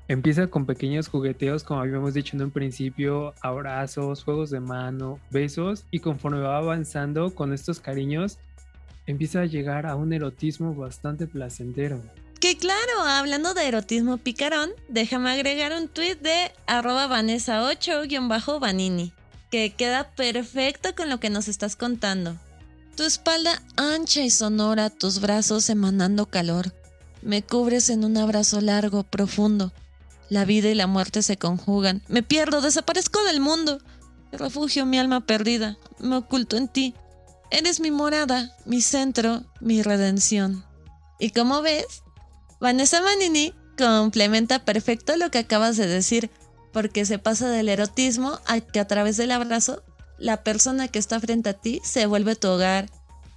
Empieza 0.10 0.48
con 0.48 0.66
pequeños 0.66 1.10
jugueteos, 1.10 1.66
como 1.66 1.82
habíamos 1.82 2.14
dicho 2.14 2.38
en 2.38 2.44
un 2.44 2.52
principio, 2.52 3.34
abrazos, 3.42 4.24
juegos 4.24 4.50
de 4.50 4.62
mano, 4.62 5.20
besos, 5.32 5.84
y 5.92 6.00
conforme 6.00 6.40
va 6.40 6.60
avanzando 6.60 7.36
con 7.36 7.52
estos 7.52 7.82
cariños, 7.82 8.38
empieza 9.06 9.42
a 9.42 9.46
llegar 9.46 9.86
a 9.86 9.98
un 9.98 10.14
erotismo 10.14 10.74
bastante 10.74 11.28
placentero. 11.28 12.02
Que 12.40 12.56
claro, 12.56 13.02
hablando 13.02 13.54
de 13.54 13.68
erotismo 13.68 14.16
picarón, 14.16 14.70
déjame 14.88 15.30
agregar 15.30 15.74
un 15.74 15.90
tweet 15.90 16.16
de 16.16 16.54
arroba 16.68 17.10
Vanessa8-Vanini, 17.10 19.12
que 19.52 19.74
queda 19.74 20.12
perfecto 20.12 20.96
con 20.96 21.10
lo 21.10 21.20
que 21.20 21.30
nos 21.30 21.50
estás 21.50 21.76
contando. 21.76 22.38
Tu 22.96 23.04
espalda 23.04 23.62
ancha 23.76 24.22
y 24.22 24.30
sonora, 24.30 24.90
tus 24.90 25.20
brazos 25.20 25.70
emanando 25.70 26.28
calor. 26.28 26.72
Me 27.22 27.44
cubres 27.44 27.90
en 27.90 28.06
un 28.06 28.16
abrazo 28.16 28.62
largo, 28.62 29.04
profundo 29.04 29.74
la 30.30 30.46
vida 30.46 30.70
y 30.70 30.76
la 30.76 30.88
muerte 30.88 31.24
se 31.24 31.38
conjugan. 31.38 32.02
Me 32.08 32.24
pierdo, 32.24 32.62
desaparezco 32.62 33.24
del 33.24 33.40
mundo. 33.40 33.80
refugio 34.32 34.86
mi 34.86 35.00
alma 35.00 35.26
perdida. 35.26 35.78
Me 36.00 36.18
oculto 36.18 36.58
en 36.58 36.68
ti. 36.68 36.94
Eres 37.50 37.80
mi 37.80 37.92
morada, 37.92 38.56
mi 38.66 38.82
centro, 38.82 39.46
mi 39.62 39.82
redención. 39.82 40.66
Y 41.20 41.32
como 41.32 41.62
ves, 41.62 42.04
Vanessa 42.60 43.02
Manini 43.02 43.54
complementa 43.78 44.66
perfecto 44.66 45.16
lo 45.16 45.32
que 45.32 45.40
acabas 45.40 45.78
de 45.78 45.88
decir, 45.88 46.30
porque 46.74 47.06
se 47.06 47.20
pasa 47.20 47.50
del 47.50 47.70
erotismo 47.70 48.40
a 48.46 48.60
que 48.60 48.80
a 48.80 48.88
través 48.88 49.18
del 49.18 49.32
abrazo, 49.32 49.84
la 50.18 50.44
persona 50.44 50.88
que 50.88 51.00
está 51.00 51.20
frente 51.20 51.50
a 51.50 51.54
ti 51.54 51.80
se 51.84 52.06
vuelve 52.06 52.36
tu 52.36 52.50
hogar, 52.50 52.90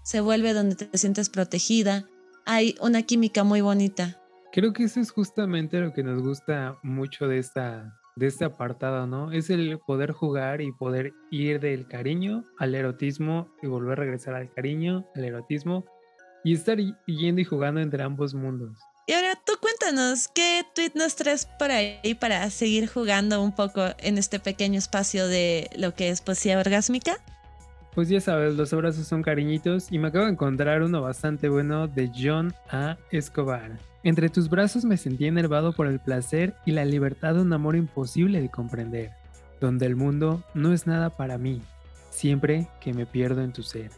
se 0.03 0.21
vuelve 0.21 0.55
donde 0.55 0.75
te 0.75 0.99
sientes 0.99 1.29
protegida. 1.29 2.07
Hay 2.47 2.77
una 2.81 3.03
química 3.03 3.45
muy 3.45 3.61
bonita. 3.61 4.20
Creo 4.53 4.73
que 4.73 4.85
eso 4.85 5.01
es 5.01 5.11
justamente 5.13 5.79
lo 5.79 5.93
que 5.93 6.03
nos 6.03 6.23
gusta 6.23 6.79
mucho 6.83 7.29
de 7.29 7.39
esta 7.39 7.97
de 8.17 8.27
este 8.27 8.45
apartado, 8.45 9.07
¿no? 9.07 9.33
Es 9.33 9.49
el 9.49 9.79
poder 9.79 10.13
jugar 10.13 10.61
y 10.61 10.73
poder 10.73 11.15
ir 11.31 11.61
del 11.61 11.87
cariño 11.87 12.45
al 12.59 12.75
erotismo 12.75 13.49
y 13.63 13.67
volver 13.67 13.93
a 13.93 14.03
regresar 14.03 14.35
al 14.35 14.53
cariño, 14.53 15.07
al 15.15 15.25
erotismo 15.25 15.85
y 16.45 16.55
estar 16.55 16.79
yendo 17.07 17.41
y 17.41 17.45
jugando 17.45 17.81
entre 17.81 18.03
ambos 18.03 18.35
mundos. 18.35 18.77
Y 19.07 19.13
ahora 19.13 19.41
tú 19.45 19.55
cuéntanos, 19.61 20.29
¿qué 20.29 20.65
tweet 20.75 20.93
nos 20.95 21.17
traes 21.17 21.47
por 21.59 21.71
ahí 21.71 22.15
para 22.21 22.49
seguir 22.51 22.89
jugando 22.89 23.43
un 23.43 23.55
poco 23.55 23.83
en 23.99 24.19
este 24.19 24.39
pequeño 24.39 24.79
espacio 24.79 25.27
de 25.27 25.71
lo 25.77 25.95
que 25.95 26.11
es 26.11 26.21
poesía 26.21 26.59
orgásmica? 26.59 27.17
Pues 27.95 28.09
ya 28.09 28.21
sabes, 28.21 28.55
los 28.55 28.73
abrazos 28.73 29.09
son 29.09 29.23
cariñitos 29.23 29.91
y 29.91 29.99
me 29.99 30.09
acabo 30.09 30.27
de 30.27 30.33
encontrar 30.33 30.83
uno 30.83 31.03
bastante 31.03 31.49
bueno 31.49 31.89
de 31.89 32.11
John 32.15 32.55
A. 32.71 32.99
Escobar. 33.11 33.90
Entre 34.03 34.31
tus 34.31 34.49
brazos 34.49 34.85
me 34.85 34.97
sentí 34.97 35.27
enervado 35.27 35.73
por 35.73 35.87
el 35.87 36.01
placer 36.01 36.55
y 36.65 36.73
la 36.73 36.85
libertad 36.85 37.35
de 37.35 37.43
un 37.43 37.53
amor 37.53 37.77
imposible 37.77 38.41
de 38.41 38.51
comprender, 38.51 39.13
donde 39.61 39.87
el 39.87 39.97
mundo 39.97 40.43
no 40.55 40.73
es 40.73 40.87
nada 40.87 41.11
para 41.11 41.37
mí, 41.37 41.61
siempre 42.11 42.69
que 42.81 42.95
me 42.95 43.05
pierdo 43.05 43.43
en 43.43 43.53
tu 43.53 43.63
ser. 43.63 43.91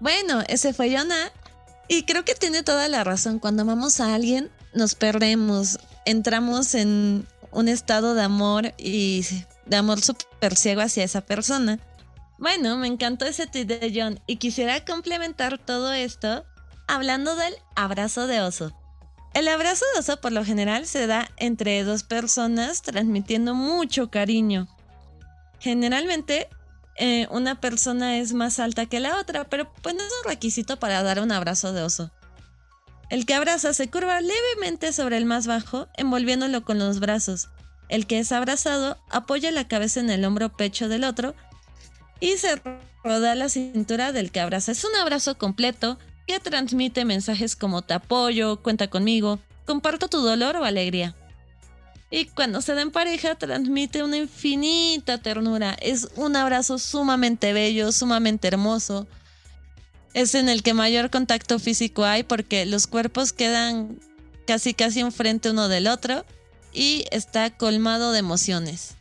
Bueno, 0.00 0.42
ese 0.48 0.74
fue 0.74 0.94
John 0.94 1.10
A. 1.10 1.32
Y 1.88 2.02
creo 2.02 2.24
que 2.24 2.34
tiene 2.34 2.62
toda 2.62 2.88
la 2.88 3.04
razón. 3.04 3.38
Cuando 3.38 3.62
amamos 3.62 4.00
a 4.00 4.14
alguien, 4.14 4.50
nos 4.74 4.94
perdemos, 4.94 5.78
entramos 6.04 6.74
en 6.74 7.26
un 7.52 7.68
estado 7.68 8.14
de 8.14 8.22
amor 8.22 8.74
y 8.76 9.24
de 9.64 9.76
amor 9.76 10.00
súper 10.02 10.56
ciego 10.56 10.82
hacia 10.82 11.04
esa 11.04 11.22
persona. 11.22 11.78
Bueno, 12.38 12.76
me 12.76 12.86
encantó 12.86 13.24
ese 13.24 13.46
tweet 13.46 13.64
de 13.64 13.92
John 13.94 14.20
y 14.26 14.36
quisiera 14.36 14.84
complementar 14.84 15.58
todo 15.58 15.92
esto 15.92 16.44
hablando 16.86 17.34
del 17.36 17.54
abrazo 17.74 18.26
de 18.26 18.42
oso. 18.42 18.76
El 19.36 19.48
abrazo 19.48 19.84
de 19.92 20.00
oso 20.00 20.18
por 20.18 20.32
lo 20.32 20.46
general 20.46 20.86
se 20.86 21.06
da 21.06 21.28
entre 21.36 21.84
dos 21.84 22.04
personas 22.04 22.80
transmitiendo 22.80 23.54
mucho 23.54 24.10
cariño. 24.10 24.66
Generalmente 25.60 26.48
eh, 26.96 27.26
una 27.30 27.60
persona 27.60 28.16
es 28.16 28.32
más 28.32 28.58
alta 28.58 28.86
que 28.86 28.98
la 28.98 29.20
otra, 29.20 29.44
pero 29.44 29.70
pues 29.82 29.94
no 29.94 30.00
es 30.00 30.10
un 30.24 30.30
requisito 30.30 30.78
para 30.78 31.02
dar 31.02 31.20
un 31.20 31.32
abrazo 31.32 31.74
de 31.74 31.82
oso. 31.82 32.10
El 33.10 33.26
que 33.26 33.34
abraza 33.34 33.74
se 33.74 33.90
curva 33.90 34.22
levemente 34.22 34.94
sobre 34.94 35.18
el 35.18 35.26
más 35.26 35.46
bajo, 35.46 35.86
envolviéndolo 35.98 36.64
con 36.64 36.78
los 36.78 36.98
brazos. 36.98 37.50
El 37.90 38.06
que 38.06 38.20
es 38.20 38.32
abrazado 38.32 38.96
apoya 39.10 39.50
la 39.50 39.68
cabeza 39.68 40.00
en 40.00 40.08
el 40.08 40.24
hombro 40.24 40.50
pecho 40.56 40.88
del 40.88 41.04
otro 41.04 41.34
y 42.20 42.38
se 42.38 42.58
roda 43.04 43.34
la 43.34 43.50
cintura 43.50 44.12
del 44.12 44.32
que 44.32 44.40
abraza. 44.40 44.72
Es 44.72 44.82
un 44.84 44.96
abrazo 44.96 45.36
completo 45.36 45.98
que 46.26 46.40
transmite 46.40 47.04
mensajes 47.04 47.56
como 47.56 47.82
te 47.82 47.94
apoyo, 47.94 48.62
cuenta 48.62 48.88
conmigo, 48.88 49.38
comparto 49.64 50.08
tu 50.08 50.18
dolor 50.18 50.56
o 50.56 50.64
alegría. 50.64 51.14
Y 52.10 52.26
cuando 52.26 52.60
se 52.60 52.74
da 52.74 52.82
en 52.82 52.90
pareja 52.90 53.34
transmite 53.34 54.02
una 54.02 54.16
infinita 54.16 55.18
ternura. 55.18 55.76
Es 55.80 56.08
un 56.16 56.36
abrazo 56.36 56.78
sumamente 56.78 57.52
bello, 57.52 57.90
sumamente 57.90 58.48
hermoso. 58.48 59.06
Es 60.14 60.34
en 60.34 60.48
el 60.48 60.62
que 60.62 60.72
mayor 60.72 61.10
contacto 61.10 61.58
físico 61.58 62.04
hay 62.04 62.22
porque 62.22 62.64
los 62.64 62.86
cuerpos 62.86 63.32
quedan 63.32 63.98
casi 64.46 64.72
casi 64.72 65.00
enfrente 65.00 65.50
uno 65.50 65.68
del 65.68 65.88
otro 65.88 66.24
y 66.72 67.04
está 67.10 67.50
colmado 67.50 68.12
de 68.12 68.20
emociones. 68.20 68.96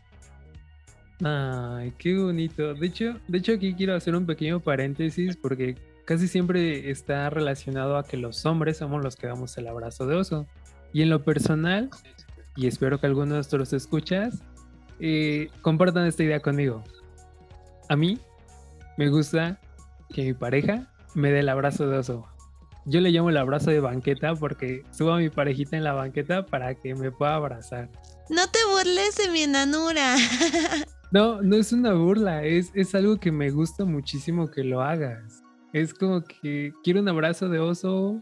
Ay, 1.24 1.94
qué 1.98 2.18
bonito. 2.18 2.74
De 2.74 2.88
hecho, 2.88 3.20
de 3.28 3.38
hecho 3.38 3.54
aquí 3.54 3.74
quiero 3.76 3.96
hacer 3.96 4.16
un 4.16 4.26
pequeño 4.26 4.60
paréntesis 4.60 5.38
porque 5.38 5.78
casi 6.06 6.28
siempre 6.28 6.90
está 6.92 7.30
relacionado 7.30 7.98
a 7.98 8.04
que 8.04 8.18
los 8.18 8.46
hombres 8.46 8.78
somos 8.78 9.04
los 9.04 9.16
que 9.16 9.28
damos 9.28 9.58
el 9.58 9.68
abrazo 9.68 10.06
de 10.06 10.16
oso. 10.16 10.48
Y 10.94 11.02
en 11.02 11.10
lo 11.10 11.24
personal, 11.24 11.90
y 12.56 12.68
espero 12.68 13.00
que 13.00 13.08
algunos 13.08 13.30
de 13.30 13.36
nuestros 13.36 13.74
escuchas 13.74 14.42
eh, 15.00 15.50
compartan 15.62 16.06
esta 16.06 16.24
idea 16.24 16.40
conmigo. 16.40 16.84
A 17.90 17.96
mí 17.96 18.20
me 18.98 19.10
gusta 19.10 19.60
que 20.14 20.24
mi 20.24 20.34
pareja 20.34 20.92
me 21.16 21.32
dé 21.32 21.40
el 21.40 21.50
abrazo 21.50 21.88
de 21.88 21.98
oso. 21.98 22.26
Yo 22.86 23.02
le 23.02 23.10
llamo 23.10 23.30
el 23.30 23.38
abrazo 23.38 23.72
de 23.72 23.80
banqueta 23.80 24.36
porque 24.36 24.84
subo 24.92 25.14
a 25.14 25.18
mi 25.18 25.30
parejita 25.30 25.76
en 25.76 25.84
la 25.84 25.94
banqueta 25.94 26.46
para 26.46 26.76
que 26.76 26.94
me 26.94 27.12
pueda 27.12 27.36
abrazar. 27.36 27.90
No 28.30 28.48
te 28.50 28.60
burles 28.72 29.18
de 29.18 29.30
mi 29.32 29.42
enanura. 29.42 30.16
No, 31.12 31.42
no 31.42 31.56
es 31.56 31.72
una 31.72 31.94
burla, 31.94 32.44
es, 32.44 32.72
es 32.74 32.94
algo 32.94 33.18
que 33.18 33.32
me 33.32 33.50
gusta 33.50 33.86
muchísimo 33.86 34.52
que 34.52 34.66
lo 34.66 34.82
hagas. 34.82 35.45
Es 35.76 35.94
como 35.94 36.24
que 36.24 36.72
quiero 36.86 37.02
un 37.02 37.10
abrazo 37.10 37.50
de 37.50 37.60
oso, 37.60 38.22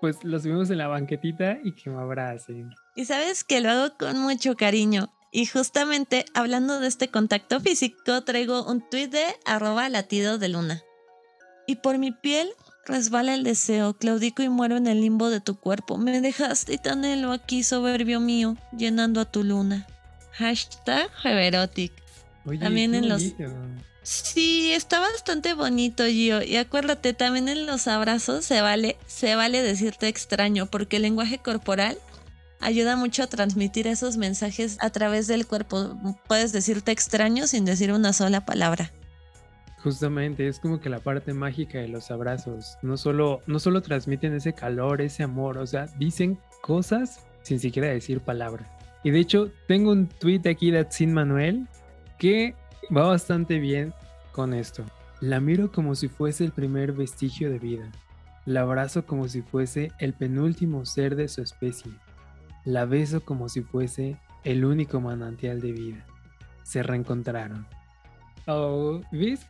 pues 0.00 0.24
lo 0.24 0.40
subimos 0.40 0.70
en 0.70 0.78
la 0.78 0.88
banquetita 0.88 1.58
y 1.62 1.72
que 1.72 1.90
me 1.90 2.00
abracen. 2.00 2.70
Y 2.96 3.04
sabes 3.04 3.44
que 3.44 3.60
lo 3.60 3.68
hago 3.68 3.94
con 3.98 4.18
mucho 4.20 4.56
cariño. 4.56 5.12
Y 5.30 5.44
justamente 5.44 6.24
hablando 6.32 6.80
de 6.80 6.88
este 6.88 7.08
contacto 7.08 7.60
físico, 7.60 8.24
traigo 8.24 8.64
un 8.64 8.88
tuit 8.88 9.12
de 9.12 9.22
arroba 9.44 9.90
latido 9.90 10.38
de 10.38 10.48
luna. 10.48 10.80
Y 11.66 11.76
por 11.76 11.98
mi 11.98 12.10
piel 12.10 12.48
resbala 12.86 13.34
el 13.34 13.44
deseo, 13.44 13.92
claudico 13.98 14.42
y 14.42 14.48
muero 14.48 14.78
en 14.78 14.86
el 14.86 15.02
limbo 15.02 15.28
de 15.28 15.42
tu 15.42 15.56
cuerpo. 15.60 15.98
Me 15.98 16.22
dejaste 16.22 16.72
y 16.72 16.78
te 16.78 16.88
aquí, 16.88 17.64
soberbio 17.64 18.18
mío, 18.18 18.56
llenando 18.74 19.20
a 19.20 19.30
tu 19.30 19.44
luna. 19.44 19.86
Hashtag 20.32 21.10
Reverotic. 22.44 22.60
También 22.60 22.94
en 22.94 23.08
los... 23.08 23.34
Sí, 24.02 24.70
está 24.72 25.00
bastante 25.00 25.54
bonito, 25.54 26.04
Gio. 26.04 26.42
Y 26.42 26.56
acuérdate, 26.56 27.14
también 27.14 27.48
en 27.48 27.66
los 27.66 27.88
abrazos 27.88 28.44
se 28.44 28.60
vale, 28.60 28.98
se 29.06 29.34
vale 29.34 29.62
decirte 29.62 30.08
extraño, 30.08 30.66
porque 30.66 30.96
el 30.96 31.02
lenguaje 31.02 31.38
corporal 31.38 31.96
ayuda 32.60 32.96
mucho 32.96 33.22
a 33.22 33.28
transmitir 33.28 33.86
esos 33.86 34.18
mensajes 34.18 34.76
a 34.80 34.90
través 34.90 35.26
del 35.26 35.46
cuerpo. 35.46 35.96
Puedes 36.28 36.52
decirte 36.52 36.92
extraño 36.92 37.46
sin 37.46 37.64
decir 37.64 37.92
una 37.92 38.12
sola 38.12 38.44
palabra. 38.44 38.92
Justamente, 39.82 40.48
es 40.48 40.60
como 40.60 40.80
que 40.80 40.90
la 40.90 41.00
parte 41.00 41.32
mágica 41.32 41.78
de 41.78 41.88
los 41.88 42.10
abrazos. 42.10 42.76
No 42.82 42.98
solo, 42.98 43.40
no 43.46 43.58
solo 43.58 43.80
transmiten 43.80 44.34
ese 44.34 44.52
calor, 44.52 45.00
ese 45.00 45.22
amor, 45.22 45.56
o 45.56 45.66
sea, 45.66 45.86
dicen 45.98 46.38
cosas 46.60 47.20
sin 47.42 47.58
siquiera 47.58 47.88
decir 47.88 48.20
palabra. 48.20 48.66
Y 49.02 49.10
de 49.10 49.20
hecho, 49.20 49.50
tengo 49.66 49.92
un 49.92 50.08
tweet 50.08 50.42
aquí 50.46 50.70
de 50.70 50.86
Sin 50.90 51.12
Manuel 51.12 51.68
va 52.94 53.06
bastante 53.06 53.58
bien 53.58 53.92
con 54.32 54.54
esto. 54.54 54.84
La 55.20 55.40
miro 55.40 55.70
como 55.70 55.94
si 55.94 56.08
fuese 56.08 56.44
el 56.44 56.52
primer 56.52 56.92
vestigio 56.92 57.50
de 57.50 57.58
vida. 57.58 57.90
La 58.46 58.62
abrazo 58.62 59.06
como 59.06 59.28
si 59.28 59.42
fuese 59.42 59.92
el 59.98 60.14
penúltimo 60.14 60.84
ser 60.84 61.16
de 61.16 61.28
su 61.28 61.42
especie. 61.42 61.92
La 62.64 62.84
beso 62.84 63.24
como 63.24 63.48
si 63.48 63.62
fuese 63.62 64.16
el 64.42 64.64
único 64.64 65.00
manantial 65.00 65.60
de 65.60 65.72
vida. 65.72 66.06
Se 66.62 66.82
reencontraron. 66.82 67.66
Oh, 68.46 69.00
¿ves? 69.12 69.40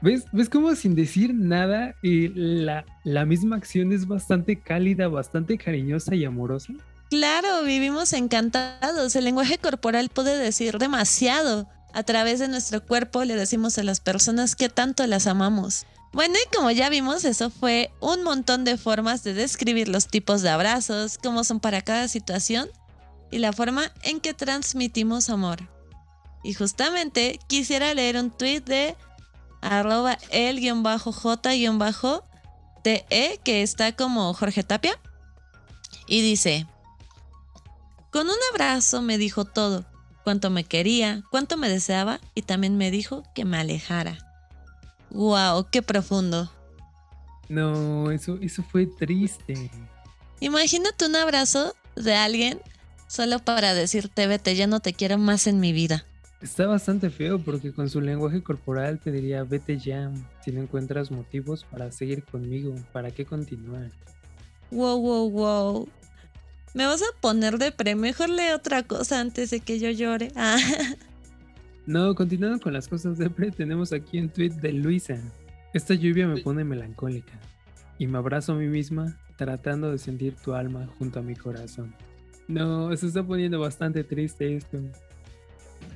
¿Ves, 0.00 0.24
¿Ves 0.32 0.48
cómo 0.48 0.74
sin 0.76 0.94
decir 0.94 1.34
nada 1.34 1.96
y 2.02 2.28
la, 2.28 2.84
la 3.02 3.24
misma 3.24 3.56
acción 3.56 3.92
es 3.92 4.06
bastante 4.06 4.60
cálida, 4.60 5.08
bastante 5.08 5.58
cariñosa 5.58 6.14
y 6.14 6.24
amorosa? 6.24 6.72
Claro, 7.10 7.64
vivimos 7.64 8.12
encantados. 8.12 9.16
El 9.16 9.24
lenguaje 9.24 9.58
corporal 9.58 10.10
puede 10.10 10.36
decir 10.36 10.78
demasiado. 10.78 11.68
A 11.92 12.02
través 12.02 12.38
de 12.38 12.48
nuestro 12.48 12.84
cuerpo 12.84 13.24
le 13.24 13.34
decimos 13.34 13.78
a 13.78 13.82
las 13.82 14.00
personas 14.00 14.54
que 14.56 14.68
tanto 14.68 15.06
las 15.06 15.26
amamos. 15.26 15.86
Bueno, 16.12 16.34
y 16.34 16.56
como 16.56 16.70
ya 16.70 16.88
vimos, 16.88 17.24
eso 17.24 17.50
fue 17.50 17.90
un 18.00 18.22
montón 18.22 18.64
de 18.64 18.78
formas 18.78 19.24
de 19.24 19.34
describir 19.34 19.88
los 19.88 20.06
tipos 20.06 20.42
de 20.42 20.50
abrazos, 20.50 21.18
cómo 21.18 21.44
son 21.44 21.60
para 21.60 21.82
cada 21.82 22.08
situación 22.08 22.68
y 23.30 23.38
la 23.38 23.52
forma 23.52 23.92
en 24.02 24.20
que 24.20 24.34
transmitimos 24.34 25.28
amor. 25.28 25.68
Y 26.42 26.54
justamente 26.54 27.38
quisiera 27.46 27.92
leer 27.94 28.16
un 28.16 28.30
tweet 28.30 28.60
de 28.60 28.96
arroba 29.60 30.18
el-j-te 30.30 31.78
que 33.44 33.62
está 33.62 33.94
como 33.96 34.32
Jorge 34.34 34.62
Tapia 34.62 34.98
y 36.06 36.22
dice, 36.22 36.66
con 38.10 38.28
un 38.28 38.36
abrazo 38.52 39.02
me 39.02 39.18
dijo 39.18 39.44
todo 39.44 39.84
cuánto 40.28 40.50
me 40.50 40.64
quería, 40.64 41.22
cuánto 41.30 41.56
me 41.56 41.70
deseaba 41.70 42.20
y 42.34 42.42
también 42.42 42.76
me 42.76 42.90
dijo 42.90 43.22
que 43.34 43.46
me 43.46 43.56
alejara. 43.56 44.18
¡Wow! 45.08 45.68
¡Qué 45.72 45.80
profundo! 45.80 46.52
No, 47.48 48.10
eso, 48.10 48.36
eso 48.42 48.62
fue 48.62 48.84
triste. 48.84 49.70
Imagínate 50.40 51.06
un 51.06 51.16
abrazo 51.16 51.74
de 51.96 52.14
alguien 52.14 52.60
solo 53.06 53.38
para 53.38 53.72
decirte 53.72 54.26
vete, 54.26 54.54
ya 54.54 54.66
no 54.66 54.80
te 54.80 54.92
quiero 54.92 55.16
más 55.16 55.46
en 55.46 55.60
mi 55.60 55.72
vida. 55.72 56.04
Está 56.42 56.66
bastante 56.66 57.08
feo 57.08 57.38
porque 57.38 57.72
con 57.72 57.88
su 57.88 58.02
lenguaje 58.02 58.42
corporal 58.42 58.98
te 58.98 59.10
diría 59.10 59.44
vete 59.44 59.78
ya, 59.78 60.12
si 60.44 60.52
no 60.52 60.60
encuentras 60.60 61.10
motivos 61.10 61.64
para 61.70 61.90
seguir 61.90 62.22
conmigo, 62.22 62.74
¿para 62.92 63.10
qué 63.12 63.24
continuar? 63.24 63.90
Wow, 64.72 65.00
wow, 65.00 65.30
wow. 65.30 65.88
Me 66.74 66.86
vas 66.86 67.02
a 67.02 67.20
poner 67.20 67.58
de 67.58 67.72
pre. 67.72 67.94
Mejor 67.94 68.28
lee 68.28 68.52
otra 68.54 68.82
cosa 68.82 69.20
antes 69.20 69.50
de 69.50 69.60
que 69.60 69.78
yo 69.78 69.90
llore. 69.90 70.32
Ah. 70.36 70.58
No, 71.86 72.14
continuando 72.14 72.60
con 72.60 72.74
las 72.74 72.86
cosas 72.86 73.16
de 73.16 73.30
pre, 73.30 73.50
tenemos 73.50 73.94
aquí 73.94 74.18
un 74.18 74.28
tweet 74.28 74.50
de 74.50 74.72
Luisa. 74.74 75.18
Esta 75.72 75.94
lluvia 75.94 76.26
me 76.26 76.42
pone 76.42 76.62
melancólica 76.62 77.32
y 77.98 78.06
me 78.06 78.18
abrazo 78.18 78.52
a 78.52 78.56
mí 78.56 78.66
misma 78.66 79.18
tratando 79.36 79.90
de 79.90 79.98
sentir 79.98 80.34
tu 80.34 80.52
alma 80.52 80.86
junto 80.98 81.20
a 81.20 81.22
mi 81.22 81.34
corazón. 81.34 81.94
No, 82.46 82.94
se 82.96 83.06
está 83.06 83.22
poniendo 83.22 83.60
bastante 83.60 84.04
triste 84.04 84.56
esto. 84.56 84.78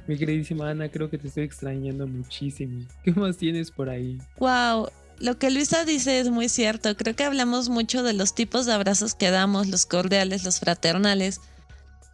Mi 0.07 0.17
queridísima 0.17 0.71
Ana, 0.71 0.89
creo 0.89 1.11
que 1.11 1.19
te 1.19 1.29
estoy 1.29 1.45
extrañando 1.45 2.07
muchísimo. 2.07 2.87
¿Qué 3.05 3.13
más 3.13 3.37
tienes 3.37 3.71
por 3.71 3.89
ahí? 3.89 4.19
Wow, 4.39 4.89
lo 5.19 5.39
que 5.39 5.51
Luisa 5.51 5.85
dice 5.85 6.21
es 6.21 6.31
muy 6.31 6.49
cierto. 6.49 6.97
Creo 6.97 7.17
que 7.17 7.25
hablamos 7.25 7.69
mucho 7.69 8.03
de 8.03 8.13
los 8.13 8.35
tipos 8.35 8.67
de 8.67 8.73
abrazos 8.73 9.15
que 9.15 9.31
damos, 9.31 9.69
los 9.69 9.87
cordiales, 9.87 10.45
los 10.45 10.61
fraternales, 10.61 11.41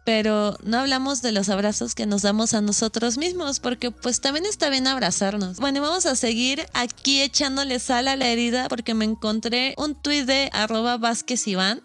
pero 0.05 0.57
no 0.63 0.79
hablamos 0.79 1.21
de 1.21 1.31
los 1.31 1.49
abrazos 1.49 1.93
que 1.93 2.05
nos 2.05 2.23
damos 2.23 2.53
a 2.53 2.61
nosotros 2.61 3.17
mismos, 3.17 3.59
porque 3.59 3.91
pues 3.91 4.21
también 4.21 4.45
está 4.45 4.69
bien 4.69 4.87
abrazarnos. 4.87 5.57
Bueno, 5.59 5.81
vamos 5.81 6.05
a 6.05 6.15
seguir 6.15 6.65
aquí 6.73 7.21
echándole 7.21 7.79
sal 7.79 8.07
a 8.07 8.15
la 8.15 8.27
herida 8.27 8.67
porque 8.69 8.93
me 8.93 9.05
encontré 9.05 9.75
un 9.77 9.93
tuit 9.93 10.25
de 10.25 10.49
arroba 10.53 10.97
Vázquez 10.97 11.47
Iván. 11.47 11.83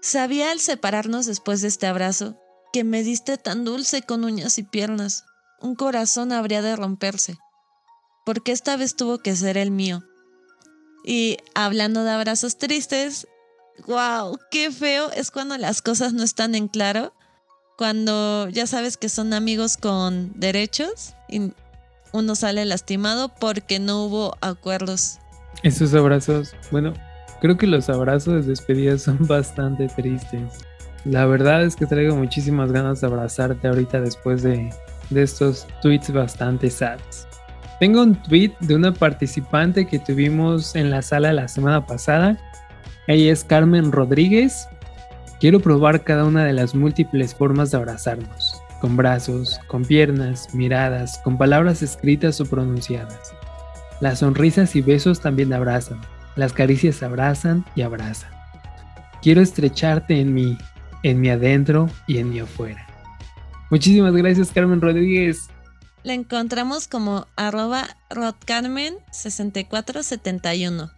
Sabía 0.00 0.50
al 0.50 0.60
separarnos 0.60 1.26
después 1.26 1.62
de 1.62 1.68
este 1.68 1.86
abrazo 1.86 2.36
que 2.72 2.84
me 2.84 3.02
diste 3.02 3.38
tan 3.38 3.64
dulce 3.64 4.02
con 4.02 4.24
uñas 4.24 4.58
y 4.58 4.62
piernas. 4.62 5.24
Un 5.60 5.74
corazón 5.74 6.32
habría 6.32 6.62
de 6.62 6.74
romperse. 6.74 7.38
Porque 8.24 8.52
esta 8.52 8.76
vez 8.76 8.96
tuvo 8.96 9.18
que 9.18 9.36
ser 9.36 9.58
el 9.58 9.70
mío. 9.70 10.02
Y 11.04 11.38
hablando 11.54 12.04
de 12.04 12.10
abrazos 12.10 12.58
tristes, 12.58 13.26
wow, 13.86 14.38
qué 14.50 14.70
feo 14.70 15.10
es 15.12 15.30
cuando 15.30 15.58
las 15.58 15.82
cosas 15.82 16.12
no 16.12 16.22
están 16.22 16.54
en 16.54 16.68
claro, 16.68 17.12
cuando 17.76 18.48
ya 18.48 18.66
sabes 18.66 18.96
que 18.96 19.08
son 19.08 19.32
amigos 19.32 19.76
con 19.76 20.32
derechos 20.38 21.14
y 21.28 21.52
uno 22.12 22.34
sale 22.34 22.64
lastimado 22.64 23.28
porque 23.28 23.78
no 23.80 24.04
hubo 24.04 24.36
acuerdos. 24.40 25.18
Esos 25.62 25.94
abrazos, 25.94 26.54
bueno, 26.70 26.92
creo 27.40 27.56
que 27.56 27.66
los 27.66 27.88
abrazos 27.88 28.44
de 28.44 28.50
despedida 28.50 28.98
son 28.98 29.18
bastante 29.26 29.88
tristes. 29.88 30.52
La 31.04 31.26
verdad 31.26 31.64
es 31.64 31.74
que 31.74 31.86
traigo 31.86 32.14
muchísimas 32.14 32.70
ganas 32.70 33.00
de 33.00 33.08
abrazarte 33.08 33.66
ahorita 33.66 34.00
después 34.00 34.42
de, 34.42 34.70
estos 35.10 35.66
tweets 35.82 36.12
bastante 36.12 36.70
sads. 36.70 37.26
Tengo 37.82 38.00
un 38.00 38.14
tweet 38.14 38.52
de 38.60 38.76
una 38.76 38.94
participante 38.94 39.88
que 39.88 39.98
tuvimos 39.98 40.76
en 40.76 40.88
la 40.88 41.02
sala 41.02 41.32
la 41.32 41.48
semana 41.48 41.84
pasada. 41.84 42.38
Ella 43.08 43.32
es 43.32 43.42
Carmen 43.42 43.90
Rodríguez. 43.90 44.68
Quiero 45.40 45.58
probar 45.58 46.04
cada 46.04 46.24
una 46.24 46.44
de 46.44 46.52
las 46.52 46.76
múltiples 46.76 47.34
formas 47.34 47.72
de 47.72 47.78
abrazarnos. 47.78 48.62
Con 48.80 48.96
brazos, 48.96 49.58
con 49.66 49.84
piernas, 49.84 50.54
miradas, 50.54 51.20
con 51.24 51.36
palabras 51.36 51.82
escritas 51.82 52.40
o 52.40 52.46
pronunciadas. 52.46 53.34
Las 54.00 54.20
sonrisas 54.20 54.76
y 54.76 54.80
besos 54.80 55.20
también 55.20 55.52
abrazan. 55.52 56.00
Las 56.36 56.52
caricias 56.52 57.02
abrazan 57.02 57.64
y 57.74 57.82
abrazan. 57.82 58.30
Quiero 59.22 59.40
estrecharte 59.40 60.20
en 60.20 60.32
mí, 60.32 60.56
en 61.02 61.20
mi 61.20 61.30
adentro 61.30 61.88
y 62.06 62.18
en 62.18 62.30
mi 62.30 62.38
afuera. 62.38 62.86
Muchísimas 63.70 64.14
gracias 64.14 64.52
Carmen 64.52 64.80
Rodríguez. 64.80 65.48
La 66.02 66.14
encontramos 66.14 66.88
como 66.88 67.28
arroba 67.36 67.96
rodcarmen6471. 68.10 70.90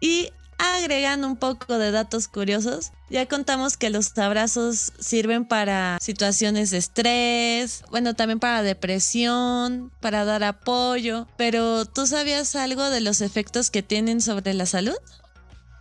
Y 0.00 0.30
agregando 0.58 1.26
un 1.26 1.36
poco 1.36 1.78
de 1.78 1.90
datos 1.90 2.28
curiosos, 2.28 2.92
ya 3.10 3.26
contamos 3.26 3.76
que 3.76 3.90
los 3.90 4.16
abrazos 4.18 4.92
sirven 4.98 5.44
para 5.44 5.98
situaciones 6.00 6.70
de 6.70 6.78
estrés, 6.78 7.84
bueno, 7.90 8.14
también 8.14 8.38
para 8.38 8.62
depresión, 8.62 9.90
para 10.00 10.24
dar 10.24 10.44
apoyo, 10.44 11.26
pero 11.36 11.84
¿tú 11.84 12.06
sabías 12.06 12.56
algo 12.56 12.90
de 12.90 13.00
los 13.00 13.20
efectos 13.20 13.70
que 13.70 13.82
tienen 13.82 14.20
sobre 14.20 14.54
la 14.54 14.66
salud? 14.66 14.96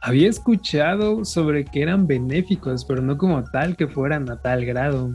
Había 0.02 0.30
escuchado 0.30 1.24
sobre 1.24 1.64
que 1.64 1.82
eran 1.82 2.08
benéficos, 2.08 2.84
pero 2.84 3.02
no 3.02 3.18
como 3.18 3.44
tal 3.46 3.78
que 3.78 3.88
fueran 3.88 4.30
a 4.30 4.42
tal 4.42 4.66
grado. 4.66 5.14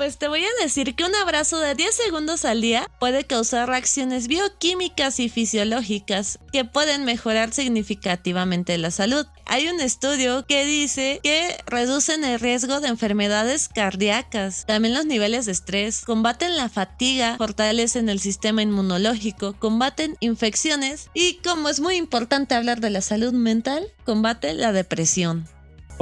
Pues 0.00 0.16
te 0.16 0.28
voy 0.28 0.42
a 0.42 0.62
decir 0.62 0.94
que 0.94 1.04
un 1.04 1.14
abrazo 1.14 1.58
de 1.58 1.74
10 1.74 1.94
segundos 1.94 2.46
al 2.46 2.62
día 2.62 2.90
puede 2.98 3.24
causar 3.24 3.68
reacciones 3.68 4.28
bioquímicas 4.28 5.20
y 5.20 5.28
fisiológicas 5.28 6.38
que 6.54 6.64
pueden 6.64 7.04
mejorar 7.04 7.52
significativamente 7.52 8.78
la 8.78 8.92
salud. 8.92 9.26
Hay 9.44 9.68
un 9.68 9.78
estudio 9.78 10.46
que 10.46 10.64
dice 10.64 11.20
que 11.22 11.54
reducen 11.66 12.24
el 12.24 12.40
riesgo 12.40 12.80
de 12.80 12.88
enfermedades 12.88 13.68
cardíacas, 13.68 14.64
también 14.64 14.94
los 14.94 15.04
niveles 15.04 15.44
de 15.44 15.52
estrés, 15.52 16.02
combaten 16.06 16.56
la 16.56 16.70
fatiga, 16.70 17.36
fortalecen 17.36 18.08
el 18.08 18.20
sistema 18.20 18.62
inmunológico, 18.62 19.52
combaten 19.58 20.16
infecciones 20.20 21.10
y 21.12 21.34
como 21.44 21.68
es 21.68 21.80
muy 21.80 21.96
importante 21.96 22.54
hablar 22.54 22.80
de 22.80 22.88
la 22.88 23.02
salud 23.02 23.34
mental, 23.34 23.86
combate 24.06 24.54
la 24.54 24.72
depresión. 24.72 25.46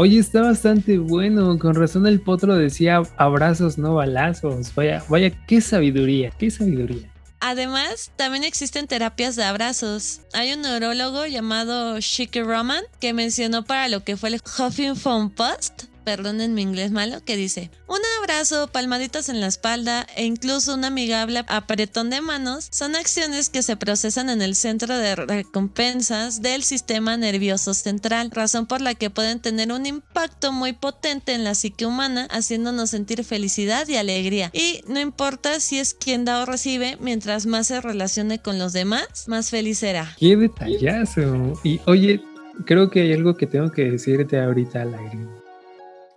Oye, 0.00 0.20
está 0.20 0.42
bastante 0.42 0.96
bueno. 0.98 1.58
Con 1.58 1.74
razón 1.74 2.06
el 2.06 2.20
potro 2.20 2.54
decía 2.54 3.02
abrazos, 3.16 3.78
no 3.78 3.94
balazos. 3.94 4.72
Vaya, 4.76 5.02
vaya, 5.08 5.32
qué 5.48 5.60
sabiduría, 5.60 6.30
qué 6.38 6.52
sabiduría. 6.52 7.10
Además, 7.40 8.12
también 8.14 8.44
existen 8.44 8.86
terapias 8.86 9.34
de 9.34 9.42
abrazos. 9.42 10.20
Hay 10.34 10.52
un 10.52 10.62
neurólogo 10.62 11.26
llamado 11.26 11.98
Shiki 11.98 12.42
Roman 12.42 12.84
que 13.00 13.12
mencionó 13.12 13.64
para 13.64 13.88
lo 13.88 14.04
que 14.04 14.16
fue 14.16 14.28
el 14.28 14.36
Huffington 14.36 15.30
Post 15.30 15.86
perdonen 16.08 16.54
mi 16.54 16.62
inglés 16.62 16.90
malo, 16.90 17.22
que 17.22 17.36
dice, 17.36 17.70
un 17.86 17.98
abrazo, 18.22 18.68
palmaditas 18.68 19.28
en 19.28 19.42
la 19.42 19.46
espalda 19.46 20.06
e 20.16 20.24
incluso 20.24 20.72
un 20.72 20.86
amigable 20.86 21.44
apretón 21.48 22.08
de 22.08 22.22
manos 22.22 22.66
son 22.70 22.96
acciones 22.96 23.50
que 23.50 23.62
se 23.62 23.76
procesan 23.76 24.30
en 24.30 24.40
el 24.40 24.54
centro 24.54 24.96
de 24.96 25.16
recompensas 25.16 26.40
del 26.40 26.62
sistema 26.62 27.18
nervioso 27.18 27.74
central, 27.74 28.30
razón 28.30 28.64
por 28.64 28.80
la 28.80 28.94
que 28.94 29.10
pueden 29.10 29.40
tener 29.40 29.70
un 29.70 29.84
impacto 29.84 30.50
muy 30.50 30.72
potente 30.72 31.34
en 31.34 31.44
la 31.44 31.54
psique 31.54 31.84
humana, 31.84 32.26
haciéndonos 32.30 32.88
sentir 32.88 33.22
felicidad 33.22 33.86
y 33.86 33.96
alegría. 33.96 34.48
Y 34.54 34.80
no 34.88 35.00
importa 35.00 35.60
si 35.60 35.78
es 35.78 35.92
quien 35.92 36.24
da 36.24 36.42
o 36.42 36.46
recibe, 36.46 36.96
mientras 37.02 37.44
más 37.44 37.66
se 37.66 37.82
relacione 37.82 38.38
con 38.38 38.58
los 38.58 38.72
demás, 38.72 39.26
más 39.26 39.50
feliz 39.50 39.80
será. 39.80 40.16
¡Qué 40.18 40.38
detallazo! 40.38 41.60
Y 41.64 41.82
oye, 41.84 42.22
creo 42.64 42.88
que 42.88 43.02
hay 43.02 43.12
algo 43.12 43.36
que 43.36 43.46
tengo 43.46 43.70
que 43.70 43.90
decirte 43.90 44.40
ahorita 44.40 44.84
aire. 44.84 45.37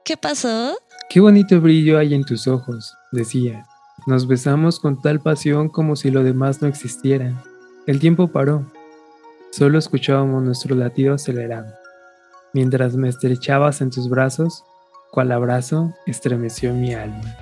¿Qué 0.04 0.18
pasó? 0.18 0.76
Qué 1.12 1.20
bonito 1.20 1.62
brillo 1.62 2.00
hay 2.00 2.16
en 2.16 2.24
tus 2.24 2.48
ojos, 2.48 2.98
decía. 3.12 3.68
Nos 4.08 4.28
besamos 4.28 4.80
con 4.80 5.00
tal 5.00 5.20
pasión 5.20 5.70
como 5.70 5.96
si 5.96 6.10
lo 6.10 6.24
demás 6.24 6.60
no 6.60 6.68
existiera. 6.68 7.44
El 7.86 8.00
tiempo 8.00 8.28
paró. 8.28 8.66
Solo 9.52 9.78
escuchábamos 9.78 10.42
nuestro 10.42 10.76
latido 10.76 11.14
acelerado. 11.14 11.72
Mientras 12.54 12.96
me 12.96 13.10
estrechabas 13.10 13.82
en 13.82 13.92
tus 13.92 14.10
brazos, 14.10 14.64
cual 15.12 15.32
abrazo 15.32 15.94
estremeció 16.08 16.74
mi 16.74 16.96
alma. 16.96 17.38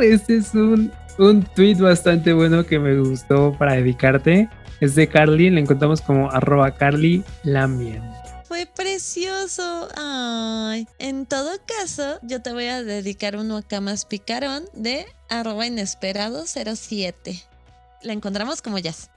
Este 0.00 0.36
es 0.36 0.54
un, 0.54 0.92
un 1.18 1.42
tweet 1.42 1.76
bastante 1.76 2.32
bueno 2.32 2.64
que 2.64 2.78
me 2.78 2.96
gustó 3.00 3.52
para 3.58 3.74
dedicarte. 3.74 4.48
Es 4.80 4.94
de 4.94 5.08
Carly, 5.08 5.50
le 5.50 5.60
encontramos 5.60 6.00
como 6.00 6.30
arroba 6.30 6.70
Carly 6.70 7.24
Lamien 7.42 8.02
precioso. 9.04 9.88
En 10.98 11.26
todo 11.26 11.50
caso, 11.66 12.18
yo 12.22 12.40
te 12.40 12.54
voy 12.54 12.66
a 12.66 12.82
dedicar 12.82 13.36
uno 13.36 13.58
acá 13.58 13.82
más 13.82 14.06
picarón 14.06 14.64
de 14.72 15.04
arroba 15.28 15.66
inesperado 15.66 16.46
07. 16.46 17.44
La 18.02 18.14
encontramos 18.14 18.62
como 18.62 18.78
jazz. 18.78 19.10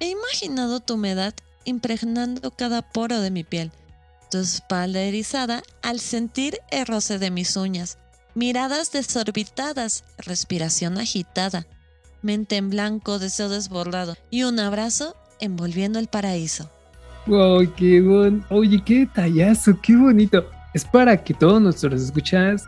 He 0.00 0.08
imaginado 0.08 0.80
tu 0.80 0.94
humedad 0.94 1.34
impregnando 1.64 2.50
cada 2.50 2.82
poro 2.82 3.20
de 3.20 3.30
mi 3.30 3.44
piel, 3.44 3.70
tu 4.28 4.38
espalda 4.38 5.00
erizada 5.02 5.62
al 5.82 6.00
sentir 6.00 6.60
el 6.72 6.86
roce 6.86 7.20
de 7.20 7.30
mis 7.30 7.56
uñas, 7.56 7.98
miradas 8.34 8.90
desorbitadas, 8.90 10.02
respiración 10.18 10.98
agitada, 10.98 11.64
mente 12.22 12.56
en 12.56 12.70
blanco, 12.70 13.20
deseo 13.20 13.48
desbordado 13.48 14.16
y 14.30 14.42
un 14.42 14.58
abrazo 14.58 15.14
envolviendo 15.38 16.00
el 16.00 16.08
paraíso. 16.08 16.70
Wow, 17.28 17.70
qué 17.76 18.00
bon... 18.00 18.42
Oye, 18.48 18.82
qué 18.82 19.00
detallazo, 19.00 19.78
qué 19.82 19.94
bonito. 19.94 20.48
Es 20.72 20.84
para 20.86 21.22
que 21.22 21.34
todos 21.34 21.60
nuestros 21.60 22.00
escuchas 22.00 22.64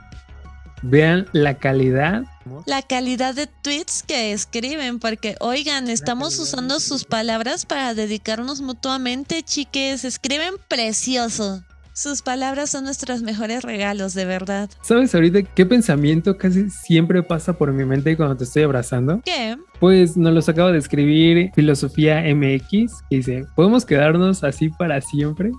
vean 0.83 1.27
la 1.33 1.55
calidad. 1.55 2.25
La 2.67 2.83
calidad 2.83 3.35
de 3.35 3.47
tweets 3.47 4.03
que 4.03 4.33
escriben, 4.33 4.99
porque 4.99 5.37
oigan, 5.41 5.89
estamos 5.89 6.39
usando 6.39 6.79
sus 6.79 7.05
palabras 7.05 7.65
para 7.65 7.95
dedicarnos 7.95 8.61
mutuamente, 8.61 9.43
chiques. 9.43 10.05
Escriben 10.05 10.55
precioso. 10.69 11.63
Sus 11.95 12.21
palabras 12.21 12.71
son 12.71 12.85
nuestros 12.85 13.23
mejores 13.23 13.63
regalos, 13.63 14.13
de 14.13 14.27
verdad. 14.27 14.69
¿Sabes 14.83 15.15
ahorita 15.15 15.43
qué 15.43 15.65
pensamiento 15.65 16.37
casi 16.37 16.69
siempre 16.71 17.23
pasa 17.23 17.55
por 17.55 17.73
mi 17.73 17.85
mente 17.85 18.17
cuando 18.17 18.37
te 18.37 18.45
estoy 18.45 18.63
abrazando? 18.63 19.23
¿Qué? 19.25 19.57
Pues 19.81 20.17
nos 20.17 20.33
los 20.33 20.49
acaba 20.49 20.71
de 20.73 20.79
escribir 20.79 21.51
Filosofía 21.55 22.23
MX, 22.35 23.03
que 23.09 23.17
dice, 23.17 23.47
¿podemos 23.57 23.85
quedarnos 23.85 24.45
así 24.45 24.69
para 24.69 25.01
siempre? 25.01 25.51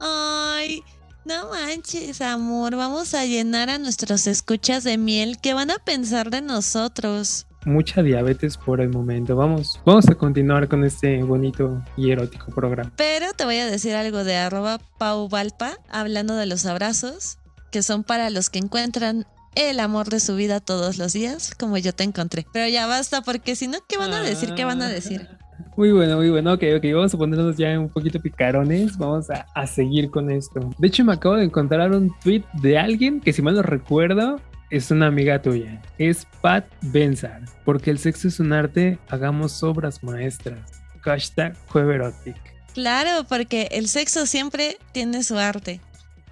Ay, 0.00 0.82
no 1.24 1.50
manches, 1.50 2.20
amor, 2.20 2.76
vamos 2.76 3.14
a 3.14 3.26
llenar 3.26 3.70
a 3.70 3.78
nuestros 3.78 4.26
escuchas 4.26 4.84
de 4.84 4.96
miel 4.96 5.38
que 5.42 5.54
van 5.54 5.70
a 5.70 5.78
pensar 5.78 6.30
de 6.30 6.40
nosotros 6.40 7.46
mucha 7.66 8.02
diabetes 8.02 8.56
por 8.56 8.80
el 8.80 8.90
momento. 8.90 9.36
Vamos, 9.36 9.80
vamos 9.84 10.08
a 10.08 10.14
continuar 10.14 10.68
con 10.68 10.84
este 10.84 11.22
bonito 11.22 11.82
y 11.96 12.10
erótico 12.10 12.52
programa. 12.52 12.92
Pero 12.96 13.32
te 13.32 13.44
voy 13.44 13.56
a 13.56 13.66
decir 13.66 13.94
algo 13.94 14.24
de 14.24 14.36
arroba 14.36 14.78
pauvalpa, 14.98 15.78
hablando 15.88 16.36
de 16.36 16.46
los 16.46 16.66
abrazos, 16.66 17.38
que 17.70 17.82
son 17.82 18.04
para 18.04 18.30
los 18.30 18.50
que 18.50 18.58
encuentran 18.58 19.26
el 19.56 19.80
amor 19.80 20.08
de 20.08 20.20
su 20.20 20.36
vida 20.36 20.60
todos 20.60 20.98
los 20.98 21.12
días, 21.12 21.54
como 21.54 21.78
yo 21.78 21.92
te 21.92 22.04
encontré. 22.04 22.46
Pero 22.52 22.68
ya 22.68 22.86
basta, 22.86 23.22
porque 23.22 23.56
si 23.56 23.68
no, 23.68 23.78
¿qué 23.88 23.96
van 23.96 24.12
a 24.12 24.22
decir? 24.22 24.54
¿Qué 24.54 24.64
van 24.64 24.82
a 24.82 24.88
decir? 24.88 25.28
Muy 25.76 25.90
bueno, 25.90 26.16
muy 26.16 26.30
bueno. 26.30 26.52
Ok, 26.52 26.62
ok, 26.76 26.84
vamos 26.94 27.14
a 27.14 27.18
ponernos 27.18 27.56
ya 27.56 27.78
un 27.78 27.88
poquito 27.88 28.20
picarones. 28.20 28.96
Vamos 28.96 29.28
a, 29.30 29.46
a, 29.54 29.66
seguir 29.66 30.10
con 30.10 30.30
esto. 30.30 30.70
De 30.78 30.88
hecho, 30.88 31.04
me 31.04 31.12
acabo 31.12 31.36
de 31.36 31.44
encontrar 31.44 31.90
un 31.92 32.12
tweet 32.22 32.44
de 32.54 32.78
alguien 32.78 33.20
que, 33.20 33.32
si 33.32 33.42
mal 33.42 33.54
no 33.54 33.62
recuerdo, 33.62 34.40
es 34.70 34.90
una 34.90 35.06
amiga 35.06 35.40
tuya. 35.42 35.80
Es 35.98 36.26
Pat 36.40 36.64
Benzar. 36.80 37.42
Porque 37.64 37.90
el 37.90 37.98
sexo 37.98 38.28
es 38.28 38.40
un 38.40 38.52
arte, 38.52 38.98
hagamos 39.08 39.62
obras 39.62 40.02
maestras. 40.02 40.60
Hashtag 41.00 41.56
Jueverotic. 41.68 42.36
Claro, 42.72 43.24
porque 43.28 43.68
el 43.72 43.88
sexo 43.88 44.26
siempre 44.26 44.78
tiene 44.92 45.22
su 45.22 45.38
arte. 45.38 45.80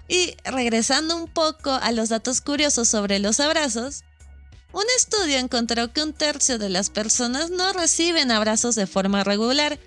Y 0.07 0.35
regresando 0.43 1.15
un 1.15 1.27
poco 1.27 1.71
a 1.71 1.91
los 1.91 2.09
datos 2.09 2.41
curiosos 2.41 2.89
sobre 2.89 3.19
los 3.19 3.39
abrazos, 3.39 4.03
un 4.73 4.83
estudio 4.97 5.37
encontró 5.37 5.93
que 5.93 6.01
un 6.01 6.13
tercio 6.13 6.57
de 6.57 6.69
las 6.69 6.89
personas 6.89 7.51
no 7.51 7.73
reciben 7.73 8.31
abrazos 8.31 8.73
de 8.73 8.87
forma 8.87 9.23
regular, 9.23 9.79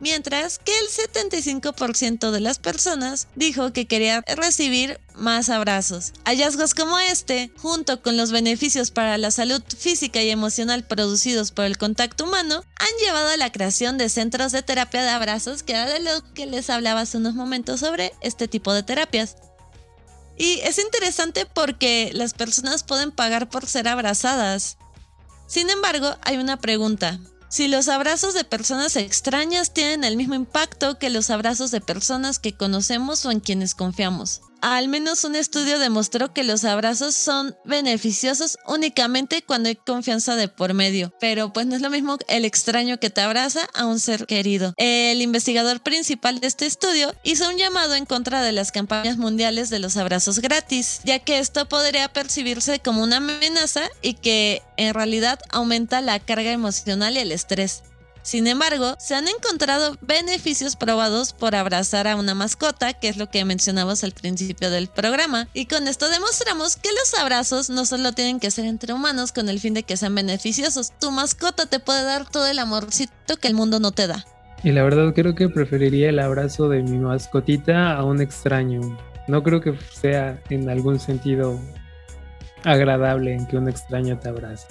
mientras 0.00 0.58
que 0.58 0.72
el 0.80 0.88
75% 0.88 2.30
de 2.30 2.40
las 2.40 2.58
personas 2.58 3.26
dijo 3.36 3.72
que 3.72 3.86
quería 3.86 4.22
recibir 4.36 5.00
más 5.14 5.48
abrazos. 5.48 6.12
Hallazgos 6.26 6.74
como 6.74 6.98
este, 6.98 7.52
junto 7.56 8.02
con 8.02 8.18
los 8.18 8.32
beneficios 8.32 8.90
para 8.90 9.16
la 9.16 9.30
salud 9.30 9.62
física 9.78 10.22
y 10.22 10.28
emocional 10.28 10.86
producidos 10.86 11.50
por 11.50 11.64
el 11.64 11.78
contacto 11.78 12.24
humano, 12.24 12.64
han 12.76 13.06
llevado 13.06 13.30
a 13.30 13.38
la 13.38 13.50
creación 13.50 13.96
de 13.96 14.10
centros 14.10 14.52
de 14.52 14.62
terapia 14.62 15.02
de 15.02 15.08
abrazos, 15.10 15.62
que 15.62 15.72
era 15.72 15.86
de 15.86 16.00
lo 16.00 16.34
que 16.34 16.44
les 16.44 16.68
hablaba 16.68 17.00
hace 17.00 17.16
unos 17.16 17.34
momentos 17.34 17.80
sobre 17.80 18.12
este 18.20 18.46
tipo 18.46 18.74
de 18.74 18.82
terapias. 18.82 19.36
Y 20.36 20.60
es 20.60 20.78
interesante 20.78 21.46
porque 21.46 22.10
las 22.12 22.34
personas 22.34 22.82
pueden 22.82 23.12
pagar 23.12 23.48
por 23.48 23.66
ser 23.66 23.88
abrazadas. 23.88 24.78
Sin 25.46 25.70
embargo, 25.70 26.16
hay 26.22 26.38
una 26.38 26.58
pregunta 26.58 27.20
si 27.48 27.68
los 27.68 27.88
abrazos 27.88 28.34
de 28.34 28.42
personas 28.42 28.96
extrañas 28.96 29.72
tienen 29.72 30.02
el 30.02 30.16
mismo 30.16 30.34
impacto 30.34 30.98
que 30.98 31.08
los 31.08 31.30
abrazos 31.30 31.70
de 31.70 31.80
personas 31.80 32.40
que 32.40 32.52
conocemos 32.52 33.24
o 33.26 33.30
en 33.30 33.38
quienes 33.38 33.76
confiamos. 33.76 34.40
Al 34.64 34.88
menos 34.88 35.24
un 35.24 35.36
estudio 35.36 35.78
demostró 35.78 36.32
que 36.32 36.42
los 36.42 36.64
abrazos 36.64 37.14
son 37.14 37.54
beneficiosos 37.66 38.56
únicamente 38.66 39.42
cuando 39.42 39.68
hay 39.68 39.76
confianza 39.76 40.36
de 40.36 40.48
por 40.48 40.72
medio, 40.72 41.12
pero 41.20 41.52
pues 41.52 41.66
no 41.66 41.76
es 41.76 41.82
lo 41.82 41.90
mismo 41.90 42.16
el 42.28 42.46
extraño 42.46 42.98
que 42.98 43.10
te 43.10 43.20
abraza 43.20 43.68
a 43.74 43.84
un 43.84 44.00
ser 44.00 44.24
querido. 44.24 44.72
El 44.78 45.20
investigador 45.20 45.82
principal 45.82 46.40
de 46.40 46.46
este 46.46 46.64
estudio 46.64 47.14
hizo 47.24 47.46
un 47.46 47.58
llamado 47.58 47.94
en 47.94 48.06
contra 48.06 48.40
de 48.40 48.52
las 48.52 48.72
campañas 48.72 49.18
mundiales 49.18 49.68
de 49.68 49.80
los 49.80 49.98
abrazos 49.98 50.38
gratis, 50.38 51.00
ya 51.04 51.18
que 51.18 51.40
esto 51.40 51.68
podría 51.68 52.10
percibirse 52.10 52.78
como 52.78 53.02
una 53.02 53.18
amenaza 53.18 53.82
y 54.00 54.14
que 54.14 54.62
en 54.78 54.94
realidad 54.94 55.40
aumenta 55.50 56.00
la 56.00 56.18
carga 56.20 56.52
emocional 56.52 57.18
y 57.18 57.18
el 57.18 57.32
estrés. 57.32 57.82
Sin 58.24 58.46
embargo, 58.46 58.96
se 58.98 59.14
han 59.14 59.28
encontrado 59.28 59.98
beneficios 60.00 60.76
probados 60.76 61.34
por 61.34 61.54
abrazar 61.54 62.08
a 62.08 62.16
una 62.16 62.34
mascota, 62.34 62.94
que 62.94 63.08
es 63.08 63.18
lo 63.18 63.28
que 63.28 63.44
mencionamos 63.44 64.02
al 64.02 64.12
principio 64.12 64.70
del 64.70 64.88
programa, 64.88 65.46
y 65.52 65.66
con 65.66 65.86
esto 65.88 66.08
demostramos 66.08 66.76
que 66.76 66.88
los 66.98 67.12
abrazos 67.20 67.68
no 67.68 67.84
solo 67.84 68.12
tienen 68.12 68.40
que 68.40 68.50
ser 68.50 68.64
entre 68.64 68.94
humanos 68.94 69.30
con 69.30 69.50
el 69.50 69.60
fin 69.60 69.74
de 69.74 69.82
que 69.82 69.98
sean 69.98 70.14
beneficiosos, 70.14 70.94
tu 70.98 71.10
mascota 71.10 71.66
te 71.66 71.80
puede 71.80 72.02
dar 72.02 72.26
todo 72.26 72.46
el 72.46 72.58
amorcito 72.58 73.36
que 73.36 73.48
el 73.48 73.54
mundo 73.54 73.78
no 73.78 73.92
te 73.92 74.06
da. 74.06 74.24
Y 74.62 74.72
la 74.72 74.84
verdad 74.84 75.12
creo 75.14 75.34
que 75.34 75.50
preferiría 75.50 76.08
el 76.08 76.18
abrazo 76.18 76.70
de 76.70 76.82
mi 76.82 76.96
mascotita 76.96 77.94
a 77.94 78.04
un 78.04 78.22
extraño. 78.22 78.96
No 79.28 79.42
creo 79.42 79.60
que 79.60 79.78
sea 79.92 80.42
en 80.48 80.70
algún 80.70 80.98
sentido 80.98 81.60
agradable 82.64 83.34
en 83.34 83.46
que 83.46 83.58
un 83.58 83.68
extraño 83.68 84.18
te 84.18 84.30
abrace. 84.30 84.66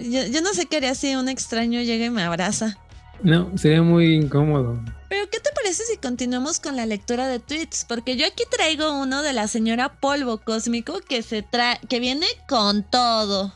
Yo, 0.00 0.40
no 0.40 0.54
sé 0.54 0.66
qué 0.66 0.78
haría 0.78 0.94
si 0.94 1.14
un 1.14 1.28
extraño 1.28 1.80
llega 1.82 2.06
y 2.06 2.10
me 2.10 2.22
abraza. 2.22 2.78
No, 3.22 3.50
sería 3.56 3.82
muy 3.82 4.14
incómodo. 4.14 4.80
Pero 5.08 5.28
¿qué 5.30 5.40
te 5.40 5.50
parece 5.52 5.84
si 5.84 5.98
continuamos 5.98 6.60
con 6.60 6.76
la 6.76 6.86
lectura 6.86 7.28
de 7.28 7.38
tweets? 7.38 7.84
Porque 7.86 8.16
yo 8.16 8.26
aquí 8.26 8.44
traigo 8.50 8.98
uno 8.98 9.22
de 9.22 9.32
la 9.32 9.48
señora 9.48 10.00
Polvo 10.00 10.38
Cósmico 10.38 11.00
que 11.00 11.22
se 11.22 11.42
trae, 11.42 11.78
que 11.88 12.00
viene 12.00 12.26
con 12.48 12.82
todo. 12.82 13.52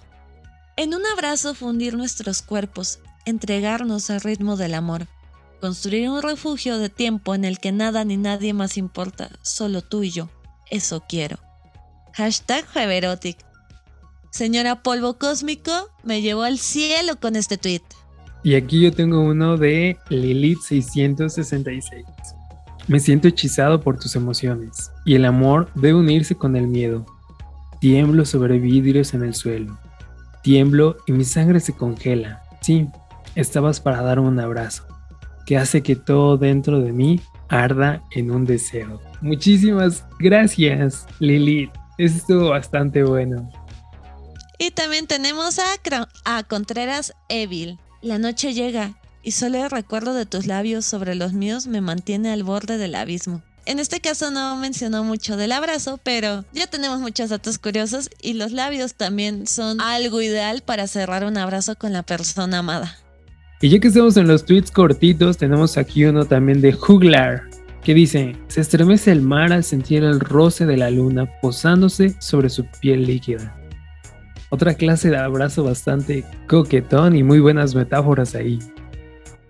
En 0.77 0.95
un 0.95 1.07
abrazo 1.07 1.55
fundir 1.55 1.95
nuestros 1.97 2.43
cuerpos, 2.43 2.99
entregarnos 3.25 4.11
al 4.11 4.21
ritmo 4.21 4.57
del 4.57 4.75
amor, 4.75 5.07
construir 5.61 6.11
un 6.11 6.21
refugio 6.21 6.79
de 6.79 6.89
tiempo 6.89 7.35
en 7.35 7.45
el 7.45 7.59
que 7.59 7.73
nada 7.73 8.05
ni 8.05 8.17
nadie 8.17 8.53
más 8.53 8.77
importa, 8.77 9.31
solo 9.43 9.81
tú 9.83 10.03
y 10.03 10.11
yo. 10.11 10.29
Eso 10.71 11.05
quiero. 11.09 11.39
Hashtag 12.13 12.67
Jueverotic. 12.73 13.39
Señora 14.35 14.83
Polvo 14.83 15.17
Cósmico 15.17 15.71
me 16.03 16.21
llevó 16.21 16.43
al 16.43 16.59
cielo 16.59 17.21
con 17.21 17.37
este 17.37 17.57
tweet. 17.57 17.83
Y 18.43 18.57
aquí 18.57 18.81
yo 18.81 18.91
tengo 18.91 19.21
uno 19.21 19.57
de 19.57 19.97
Lilith 20.09 20.59
666. 20.59 22.05
Me 22.89 22.99
siento 22.99 23.29
hechizado 23.29 23.81
por 23.81 23.97
tus 23.97 24.17
emociones, 24.17 24.91
y 25.05 25.15
el 25.15 25.25
amor 25.25 25.71
debe 25.77 26.01
unirse 26.01 26.35
con 26.35 26.57
el 26.57 26.67
miedo. 26.67 27.07
Tiemblo 27.79 28.25
sobre 28.25 28.59
vidrios 28.59 29.15
en 29.15 29.23
el 29.23 29.37
suelo. 29.37 29.79
Tiemblo 30.43 30.97
y 31.07 31.13
mi 31.13 31.25
sangre 31.25 31.61
se 31.61 31.73
congela. 31.73 32.43
Sí, 32.61 32.89
estabas 33.37 33.79
para 33.79 34.03
dar 34.03 34.19
un 34.19 34.41
abrazo, 34.41 34.85
que 35.47 35.59
hace 35.59 35.81
que 35.81 35.95
todo 35.95 36.39
dentro 36.39 36.81
de 36.81 36.91
mí 36.91 37.21
arda 37.49 38.03
en 38.11 38.33
un 38.33 38.47
deseo. 38.47 39.01
Muchísimas 39.21 40.05
gracias, 40.19 41.07
Lilith. 41.21 41.71
Estuvo 41.99 42.49
bastante 42.49 43.05
bueno. 43.05 43.49
Y 44.59 44.71
también 44.71 45.07
tenemos 45.07 45.59
a, 46.25 46.43
Contreras 46.45 47.13
Evil. 47.29 47.79
La 48.03 48.19
noche 48.19 48.55
llega 48.55 48.95
y 49.23 49.33
solo 49.33 49.65
el 49.65 49.71
recuerdo 49.71 50.15
de 50.15 50.27
tus 50.27 50.47
labios 50.47 50.85
sobre 50.85 51.15
los 51.15 51.33
míos 51.33 51.67
me 51.67 51.81
mantiene 51.81 52.31
al 52.31 52.45
borde 52.45 52.79
del 52.79 52.95
abismo. 52.95 53.43
En 53.67 53.79
este 53.79 54.01
caso 54.01 54.31
no 54.31 54.57
mencionó 54.57 55.05
mucho 55.05 55.39
del 55.39 55.53
abrazo, 55.53 55.99
pero 56.03 56.45
ya 56.53 56.67
tenemos 56.67 57.01
muchos 57.01 57.31
datos 57.31 57.59
curiosos 57.59 58.11
y 58.21 58.35
los 58.35 58.53
labios 58.53 58.95
también 58.95 59.47
son 59.47 59.81
algo 59.81 60.21
ideal 60.21 60.63
para 60.63 60.87
cerrar 60.87 61.25
un 61.25 61.39
abrazo 61.39 61.75
con 61.77 61.93
la 61.95 62.03
persona 62.03 62.59
amada. 62.59 62.99
Y 63.63 63.71
ya 63.71 63.81
que 63.81 63.89
estamos 63.89 64.19
en 64.19 64.29
los 64.29 64.45
tweets 64.45 64.71
cortitos, 64.71 65.39
tenemos 65.39 65.79
aquí 65.79 66.05
uno 66.05 66.27
también 66.27 66.61
de 66.61 66.75
Juglar, 66.75 67.45
que 67.83 67.95
dice, 67.95 68.37
se 68.49 68.61
estremece 68.61 69.11
el 69.11 69.23
mar 69.23 69.51
al 69.55 69.65
sentir 69.65 70.05
el 70.05 70.21
roce 70.21 70.67
de 70.67 70.77
la 70.77 70.91
luna 70.91 71.27
posándose 71.41 72.15
sobre 72.21 72.51
su 72.51 72.67
piel 72.83 73.07
líquida. 73.07 73.57
Otra 74.55 74.75
clase 74.75 75.11
de 75.11 75.17
abrazo 75.17 75.65
bastante 75.65 76.25
coquetón 76.49 77.17
y 77.17 77.25
muy 77.25 77.41
buenas 77.41 77.75
metáforas 77.75 78.37
ahí. 78.37 78.61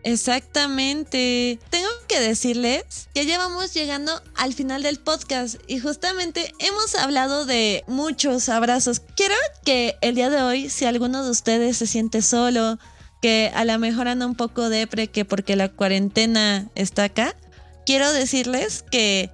Exactamente. 0.02 1.58
Tengo 1.68 1.90
que 2.08 2.20
decirles 2.20 3.10
que 3.12 3.26
ya 3.26 3.36
vamos 3.36 3.74
llegando 3.74 4.22
al 4.34 4.54
final 4.54 4.82
del 4.82 4.98
podcast 4.98 5.56
y 5.66 5.78
justamente 5.78 6.54
hemos 6.58 6.94
hablado 6.94 7.44
de 7.44 7.84
muchos 7.86 8.48
abrazos. 8.48 9.02
Quiero 9.14 9.34
que 9.62 9.96
el 10.00 10.14
día 10.14 10.30
de 10.30 10.40
hoy, 10.40 10.70
si 10.70 10.86
alguno 10.86 11.22
de 11.22 11.32
ustedes 11.32 11.76
se 11.76 11.86
siente 11.86 12.22
solo, 12.22 12.78
que 13.20 13.52
a 13.54 13.66
lo 13.66 13.78
mejor 13.78 14.08
anda 14.08 14.24
un 14.24 14.36
poco 14.36 14.70
depre, 14.70 15.08
que 15.08 15.26
porque 15.26 15.54
la 15.54 15.68
cuarentena 15.68 16.70
está 16.76 17.04
acá, 17.04 17.36
quiero 17.84 18.10
decirles 18.10 18.82
que 18.90 19.28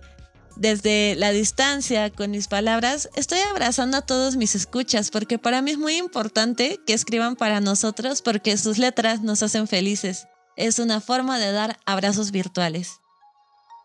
desde 0.61 1.15
la 1.17 1.31
distancia, 1.31 2.11
con 2.11 2.31
mis 2.31 2.47
palabras, 2.47 3.09
estoy 3.17 3.39
abrazando 3.51 3.97
a 3.97 4.03
todos 4.03 4.37
mis 4.37 4.55
escuchas 4.55 5.11
porque 5.11 5.39
para 5.39 5.63
mí 5.63 5.71
es 5.71 5.79
muy 5.79 5.97
importante 5.97 6.79
que 6.87 6.93
escriban 6.93 7.35
para 7.35 7.63
nosotros 7.63 8.21
porque 8.21 8.59
sus 8.59 8.77
letras 8.77 9.23
nos 9.23 9.43
hacen 9.43 9.67
felices. 9.67 10.29
Es 10.57 10.79
una 10.79 11.01
forma 11.01 11.39
de 11.39 11.53
dar 11.53 11.79
abrazos 11.87 12.31
virtuales. 12.31 13.01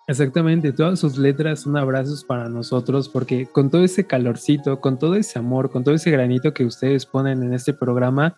Exactamente, 0.08 0.74
todas 0.74 1.00
sus 1.00 1.18
letras 1.18 1.62
son 1.62 1.78
abrazos 1.78 2.26
para 2.26 2.50
nosotros 2.50 3.08
porque 3.08 3.46
con 3.46 3.72
todo 3.72 3.86
ese 3.86 4.06
calorcito, 4.06 4.82
con 4.82 5.00
todo 5.00 5.16
ese 5.16 5.40
amor, 5.40 5.72
con 5.72 5.86
todo 5.86 5.96
ese 5.96 6.12
granito 6.12 6.54
que 6.54 6.66
ustedes 6.66 7.06
ponen 7.06 7.42
en 7.42 7.54
este 7.54 7.74
programa, 7.74 8.36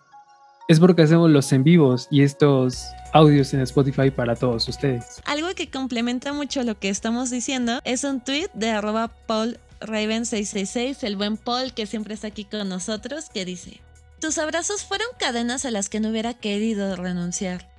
es 0.68 0.78
porque 0.78 1.02
hacemos 1.02 1.28
los 1.28 1.52
en 1.52 1.64
vivos 1.64 2.06
y 2.08 2.22
estos 2.22 2.86
audios 3.12 3.52
en 3.54 3.60
Spotify 3.60 4.10
para 4.10 4.36
todos 4.36 4.68
ustedes. 4.68 5.20
Algo 5.24 5.48
que 5.54 5.70
complementa 5.70 6.32
mucho 6.32 6.62
lo 6.62 6.78
que 6.78 6.88
estamos 6.88 7.30
diciendo 7.30 7.80
es 7.84 8.04
un 8.04 8.20
tweet 8.20 8.50
de 8.54 8.70
arroba 8.70 9.08
Paul 9.26 9.58
Raven 9.80 10.26
666, 10.26 11.04
el 11.04 11.16
buen 11.16 11.36
Paul 11.36 11.72
que 11.72 11.86
siempre 11.86 12.14
está 12.14 12.28
aquí 12.28 12.44
con 12.44 12.68
nosotros, 12.68 13.30
que 13.30 13.44
dice, 13.44 13.80
tus 14.20 14.38
abrazos 14.38 14.84
fueron 14.84 15.06
cadenas 15.18 15.64
a 15.64 15.70
las 15.70 15.88
que 15.88 16.00
no 16.00 16.08
hubiera 16.08 16.34
querido 16.34 16.96
renunciar. 16.96 17.70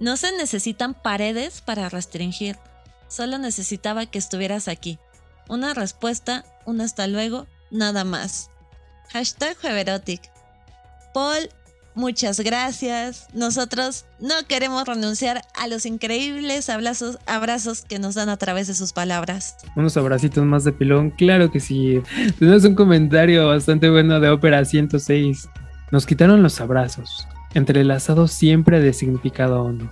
No 0.00 0.16
se 0.16 0.30
necesitan 0.36 0.94
paredes 0.94 1.60
para 1.60 1.88
restringir, 1.88 2.56
solo 3.08 3.38
necesitaba 3.38 4.06
que 4.06 4.18
estuvieras 4.18 4.68
aquí. 4.68 4.98
Una 5.48 5.74
respuesta, 5.74 6.44
un 6.66 6.80
hasta 6.80 7.06
luego, 7.06 7.46
nada 7.70 8.04
más. 8.04 8.50
Hashtag 9.10 9.56
Jueverotic. 9.56 10.30
Paul 11.14 11.48
muchas 11.98 12.40
gracias. 12.40 13.28
Nosotros 13.34 14.06
no 14.20 14.34
queremos 14.48 14.86
renunciar 14.86 15.42
a 15.54 15.66
los 15.66 15.84
increíbles 15.84 16.70
abrazos, 16.70 17.82
que 17.82 17.98
nos 17.98 18.14
dan 18.14 18.28
a 18.28 18.36
través 18.36 18.68
de 18.68 18.74
sus 18.74 18.92
palabras. 18.92 19.56
Unos 19.76 19.96
abracitos 19.96 20.44
más 20.44 20.64
de 20.64 20.72
pilón, 20.72 21.10
claro 21.10 21.50
que 21.50 21.60
sí. 21.60 22.00
Tenemos 22.38 22.64
un 22.64 22.74
comentario 22.74 23.48
bastante 23.48 23.90
bueno 23.90 24.20
de 24.20 24.30
Ópera 24.30 24.64
106. 24.64 25.48
Nos 25.90 26.06
quitaron 26.06 26.42
los 26.42 26.60
abrazos, 26.60 27.26
entrelazados 27.54 28.32
siempre 28.32 28.80
de 28.80 28.92
significado 28.92 29.62
hondo. 29.62 29.90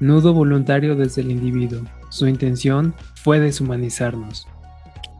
nudo 0.00 0.34
voluntario 0.34 0.96
desde 0.96 1.22
el 1.22 1.30
individuo. 1.30 1.82
Su 2.10 2.26
intención 2.26 2.94
fue 3.14 3.40
deshumanizarnos. 3.40 4.46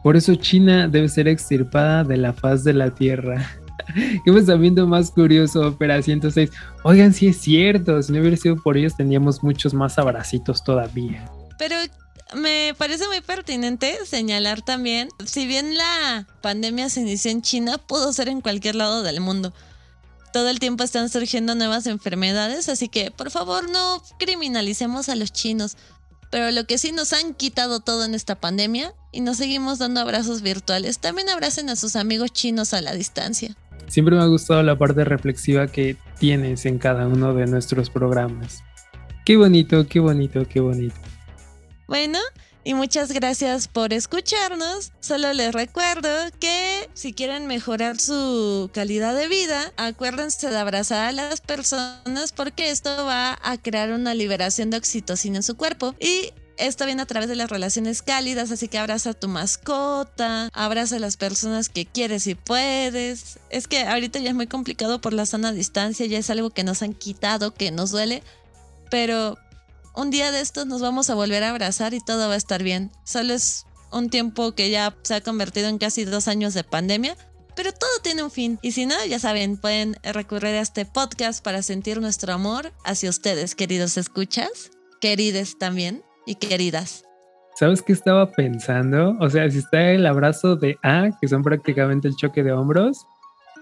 Por 0.03 0.15
eso 0.15 0.35
China 0.35 0.87
debe 0.87 1.09
ser 1.09 1.27
extirpada 1.27 2.03
de 2.03 2.17
la 2.17 2.33
faz 2.33 2.63
de 2.63 2.73
la 2.73 2.91
Tierra. 2.91 3.45
Qué 4.25 4.31
pensamiento 4.31 4.87
más 4.87 5.11
curioso, 5.11 5.67
Opera 5.67 6.01
106. 6.01 6.49
Oigan, 6.83 7.13
si 7.13 7.27
es 7.27 7.37
cierto, 7.37 8.01
si 8.01 8.11
no 8.11 8.19
hubiera 8.19 8.37
sido 8.37 8.55
por 8.57 8.77
ellos 8.77 8.95
tendríamos 8.95 9.43
muchos 9.43 9.73
más 9.73 9.97
abracitos 9.97 10.63
todavía. 10.63 11.29
Pero 11.57 11.75
me 12.35 12.73
parece 12.77 13.07
muy 13.07 13.21
pertinente 13.21 13.97
señalar 14.05 14.61
también, 14.61 15.09
si 15.25 15.47
bien 15.47 15.77
la 15.77 16.27
pandemia 16.41 16.89
se 16.89 17.01
inició 17.01 17.31
en 17.31 17.41
China, 17.41 17.77
pudo 17.77 18.13
ser 18.13 18.29
en 18.29 18.41
cualquier 18.41 18.75
lado 18.75 19.03
del 19.03 19.19
mundo. 19.19 19.53
Todo 20.31 20.49
el 20.49 20.59
tiempo 20.59 20.83
están 20.83 21.09
surgiendo 21.09 21.55
nuevas 21.55 21.87
enfermedades, 21.87 22.69
así 22.69 22.87
que 22.87 23.09
por 23.09 23.31
favor 23.31 23.69
no 23.69 24.03
criminalicemos 24.19 25.09
a 25.09 25.15
los 25.15 25.33
chinos. 25.33 25.75
Pero 26.29 26.51
lo 26.51 26.65
que 26.65 26.77
sí 26.77 26.91
nos 26.91 27.13
han 27.13 27.33
quitado 27.33 27.79
todo 27.79 28.05
en 28.05 28.13
esta 28.13 28.35
pandemia 28.35 28.93
y 29.11 29.21
nos 29.21 29.37
seguimos 29.37 29.79
dando 29.79 29.99
abrazos 29.99 30.43
virtuales, 30.43 30.99
también 30.99 31.29
abracen 31.29 31.69
a 31.71 31.75
sus 31.75 31.95
amigos 31.95 32.31
chinos 32.31 32.75
a 32.75 32.81
la 32.81 32.93
distancia. 32.93 33.55
Siempre 33.89 34.15
me 34.15 34.21
ha 34.21 34.27
gustado 34.27 34.63
la 34.63 34.77
parte 34.77 35.03
reflexiva 35.03 35.67
que 35.67 35.97
tienes 36.19 36.65
en 36.65 36.77
cada 36.77 37.07
uno 37.07 37.33
de 37.33 37.47
nuestros 37.47 37.89
programas. 37.89 38.63
Qué 39.25 39.35
bonito, 39.35 39.87
qué 39.87 39.99
bonito, 39.99 40.47
qué 40.47 40.59
bonito. 40.59 40.95
Bueno, 41.87 42.19
y 42.63 42.75
muchas 42.75 43.11
gracias 43.11 43.67
por 43.67 43.93
escucharnos. 43.93 44.91
Solo 44.99 45.33
les 45.33 45.53
recuerdo 45.53 46.09
que 46.39 46.87
si 46.93 47.13
quieren 47.13 47.47
mejorar 47.47 47.99
su 47.99 48.69
calidad 48.73 49.15
de 49.15 49.27
vida, 49.27 49.73
acuérdense 49.75 50.49
de 50.49 50.57
abrazar 50.57 51.07
a 51.07 51.11
las 51.11 51.41
personas 51.41 52.31
porque 52.31 52.69
esto 52.69 53.05
va 53.05 53.39
a 53.41 53.57
crear 53.57 53.91
una 53.91 54.13
liberación 54.13 54.69
de 54.69 54.77
oxitocina 54.77 55.37
en 55.37 55.43
su 55.43 55.57
cuerpo 55.57 55.95
y 55.99 56.31
esto 56.59 56.85
viene 56.85 57.01
a 57.01 57.05
través 57.05 57.29
de 57.29 57.35
las 57.35 57.49
relaciones 57.49 58.01
cálidas, 58.01 58.51
así 58.51 58.67
que 58.67 58.77
abraza 58.77 59.13
tu 59.13 59.27
mascota, 59.27 60.49
abraza 60.53 60.97
a 60.97 60.99
las 60.99 61.17
personas 61.17 61.69
que 61.69 61.85
quieres 61.85 62.27
y 62.27 62.35
puedes. 62.35 63.39
Es 63.49 63.67
que 63.67 63.83
ahorita 63.83 64.19
ya 64.19 64.29
es 64.29 64.35
muy 64.35 64.47
complicado 64.47 65.01
por 65.01 65.13
la 65.13 65.25
sana 65.25 65.51
distancia, 65.53 66.05
ya 66.05 66.17
es 66.17 66.29
algo 66.29 66.49
que 66.49 66.63
nos 66.63 66.83
han 66.83 66.93
quitado, 66.93 67.53
que 67.53 67.71
nos 67.71 67.91
duele, 67.91 68.23
pero 68.91 69.37
un 69.95 70.11
día 70.11 70.31
de 70.31 70.41
estos 70.41 70.67
nos 70.67 70.81
vamos 70.81 71.09
a 71.09 71.15
volver 71.15 71.43
a 71.43 71.49
abrazar 71.49 71.93
y 71.93 72.01
todo 72.01 72.27
va 72.27 72.33
a 72.33 72.37
estar 72.37 72.61
bien. 72.61 72.91
Solo 73.05 73.33
es 73.33 73.65
un 73.91 74.09
tiempo 74.09 74.53
que 74.53 74.69
ya 74.69 74.95
se 75.03 75.15
ha 75.15 75.21
convertido 75.21 75.69
en 75.69 75.77
casi 75.77 76.05
dos 76.05 76.27
años 76.27 76.53
de 76.53 76.63
pandemia, 76.63 77.15
pero 77.55 77.73
todo 77.73 77.89
tiene 78.03 78.23
un 78.23 78.31
fin. 78.31 78.59
Y 78.61 78.73
si 78.73 78.85
no, 78.85 78.95
ya 79.05 79.19
saben, 79.19 79.57
pueden 79.57 79.97
recurrir 80.03 80.55
a 80.55 80.61
este 80.61 80.85
podcast 80.85 81.43
para 81.43 81.63
sentir 81.63 82.01
nuestro 82.01 82.33
amor 82.33 82.73
hacia 82.83 83.09
ustedes, 83.09 83.55
queridos 83.55 83.97
escuchas, 83.97 84.71
querides 84.99 85.57
también 85.57 86.03
y 86.29 86.35
queridas. 86.35 87.03
¿Sabes 87.55 87.81
qué 87.81 87.91
estaba 87.91 88.31
pensando? 88.31 89.17
O 89.19 89.29
sea, 89.29 89.49
si 89.51 89.57
está 89.57 89.91
el 89.91 90.05
abrazo 90.05 90.55
de 90.55 90.77
A, 90.83 91.09
que 91.19 91.27
son 91.27 91.43
prácticamente 91.43 92.07
el 92.07 92.15
choque 92.15 92.43
de 92.43 92.53
hombros, 92.53 93.05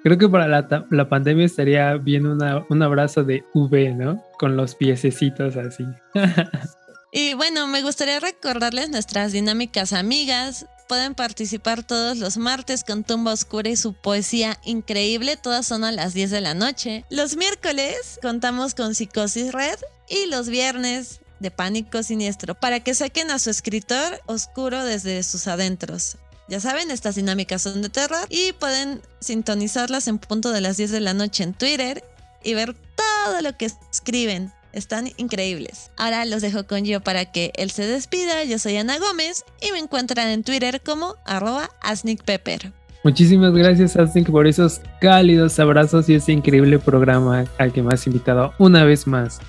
Creo 0.04 0.18
que 0.18 0.30
para 0.30 0.48
la, 0.48 1.10
pandemia 1.10 1.46
estaría 1.46 1.96
bien 1.96 2.26
un 2.26 2.82
abrazo 2.82 3.26
de 3.26 3.44
V, 3.54 3.94
¿no? 3.94 4.24
Con 4.40 4.56
los 4.56 4.74
piececitos 4.76 5.58
así. 5.58 5.84
y 7.12 7.34
bueno, 7.34 7.68
me 7.68 7.82
gustaría 7.82 8.20
recordarles 8.22 8.90
nuestras 8.90 9.32
dinámicas 9.34 9.94
amigas. 9.94 10.66
Pueden 10.88 11.16
participar 11.16 11.84
todos 11.84 12.18
los 12.20 12.38
martes 12.38 12.86
con 12.86 13.04
Tumba 13.04 13.34
Oscura 13.34 13.70
y 13.70 13.76
su 13.76 13.94
poesía 13.94 14.58
increíble. 14.64 15.36
Todas 15.36 15.66
son 15.66 15.84
a 15.84 15.92
las 15.92 16.14
10 16.14 16.32
de 16.32 16.40
la 16.40 16.54
noche. 16.54 17.04
Los 17.10 17.36
miércoles 17.36 18.20
contamos 18.22 18.76
con 18.76 18.96
Psicosis 18.96 19.52
Red. 19.52 19.80
Y 20.10 20.28
los 20.28 20.48
viernes 20.48 21.20
de 21.40 21.52
Pánico 21.52 22.04
Siniestro 22.04 22.56
para 22.56 22.80
que 22.80 22.94
saquen 22.94 23.32
a 23.32 23.40
su 23.40 23.50
escritor 23.50 24.22
oscuro 24.26 24.84
desde 24.84 25.24
sus 25.24 25.48
adentros. 25.48 26.18
Ya 26.50 26.60
saben, 26.60 26.92
estas 26.92 27.16
dinámicas 27.16 27.62
son 27.62 27.82
de 27.82 27.90
terror 27.90 28.26
y 28.30 28.54
pueden 28.54 29.02
sintonizarlas 29.20 30.08
en 30.08 30.18
punto 30.18 30.52
de 30.52 30.62
las 30.62 30.78
10 30.78 30.92
de 30.92 31.02
la 31.02 31.14
noche 31.14 31.44
en 31.44 31.54
Twitter 31.54 32.04
y 32.44 32.54
ver 32.54 32.74
todo 32.96 33.42
lo 33.42 33.58
que 33.58 33.70
escriben. 33.92 34.52
Están 34.72 35.10
increíbles. 35.18 35.92
Ahora 35.98 36.24
los 36.26 36.42
dejo 36.42 36.68
con 36.68 36.86
yo 36.86 37.02
para 37.02 37.26
que 37.26 37.52
él 37.56 37.72
se 37.72 37.86
despida. 37.86 38.44
Yo 38.44 38.60
soy 38.60 38.78
Ana 38.78 39.00
Gómez 39.00 39.44
y 39.62 39.72
me 39.72 39.80
encuentran 39.80 40.30
en 40.30 40.44
Twitter 40.44 40.82
como 40.82 41.16
arroba 41.26 41.70
asnickpepper. 41.82 42.72
Muchísimas 43.04 43.54
gracias, 43.54 43.96
Asnick, 43.96 44.30
por 44.30 44.48
esos 44.48 44.82
cálidos 45.00 45.60
abrazos 45.60 46.10
y 46.10 46.16
ese 46.16 46.34
increíble 46.34 46.78
programa 46.78 47.46
al 47.58 47.72
que 47.72 47.82
me 47.82 47.94
has 47.94 48.06
invitado 48.06 48.54
una 48.58 48.84
vez 48.84 49.08
más. 49.08 49.40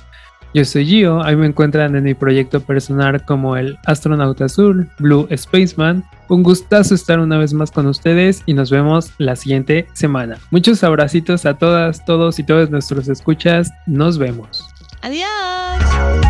Yo 0.54 0.64
soy 0.64 0.86
Gio, 0.86 1.22
ahí 1.22 1.36
me 1.36 1.46
encuentran 1.46 1.94
en 1.94 2.04
mi 2.04 2.14
proyecto 2.14 2.60
personal 2.60 3.24
como 3.24 3.56
el 3.56 3.78
Astronauta 3.84 4.46
Azul, 4.46 4.88
Blue 4.98 5.28
Spaceman. 5.36 6.04
Un 6.28 6.42
gustazo 6.42 6.94
estar 6.94 7.20
una 7.20 7.38
vez 7.38 7.54
más 7.54 7.70
con 7.70 7.86
ustedes 7.86 8.42
y 8.46 8.54
nos 8.54 8.70
vemos 8.70 9.12
la 9.18 9.36
siguiente 9.36 9.86
semana. 9.92 10.38
Muchos 10.50 10.84
abracitos 10.84 11.46
a 11.46 11.54
todas, 11.54 12.04
todos 12.04 12.38
y 12.38 12.44
todas 12.44 12.70
nuestros 12.70 13.08
escuchas. 13.08 13.70
Nos 13.86 14.18
vemos. 14.18 14.68
Adiós. 15.02 16.27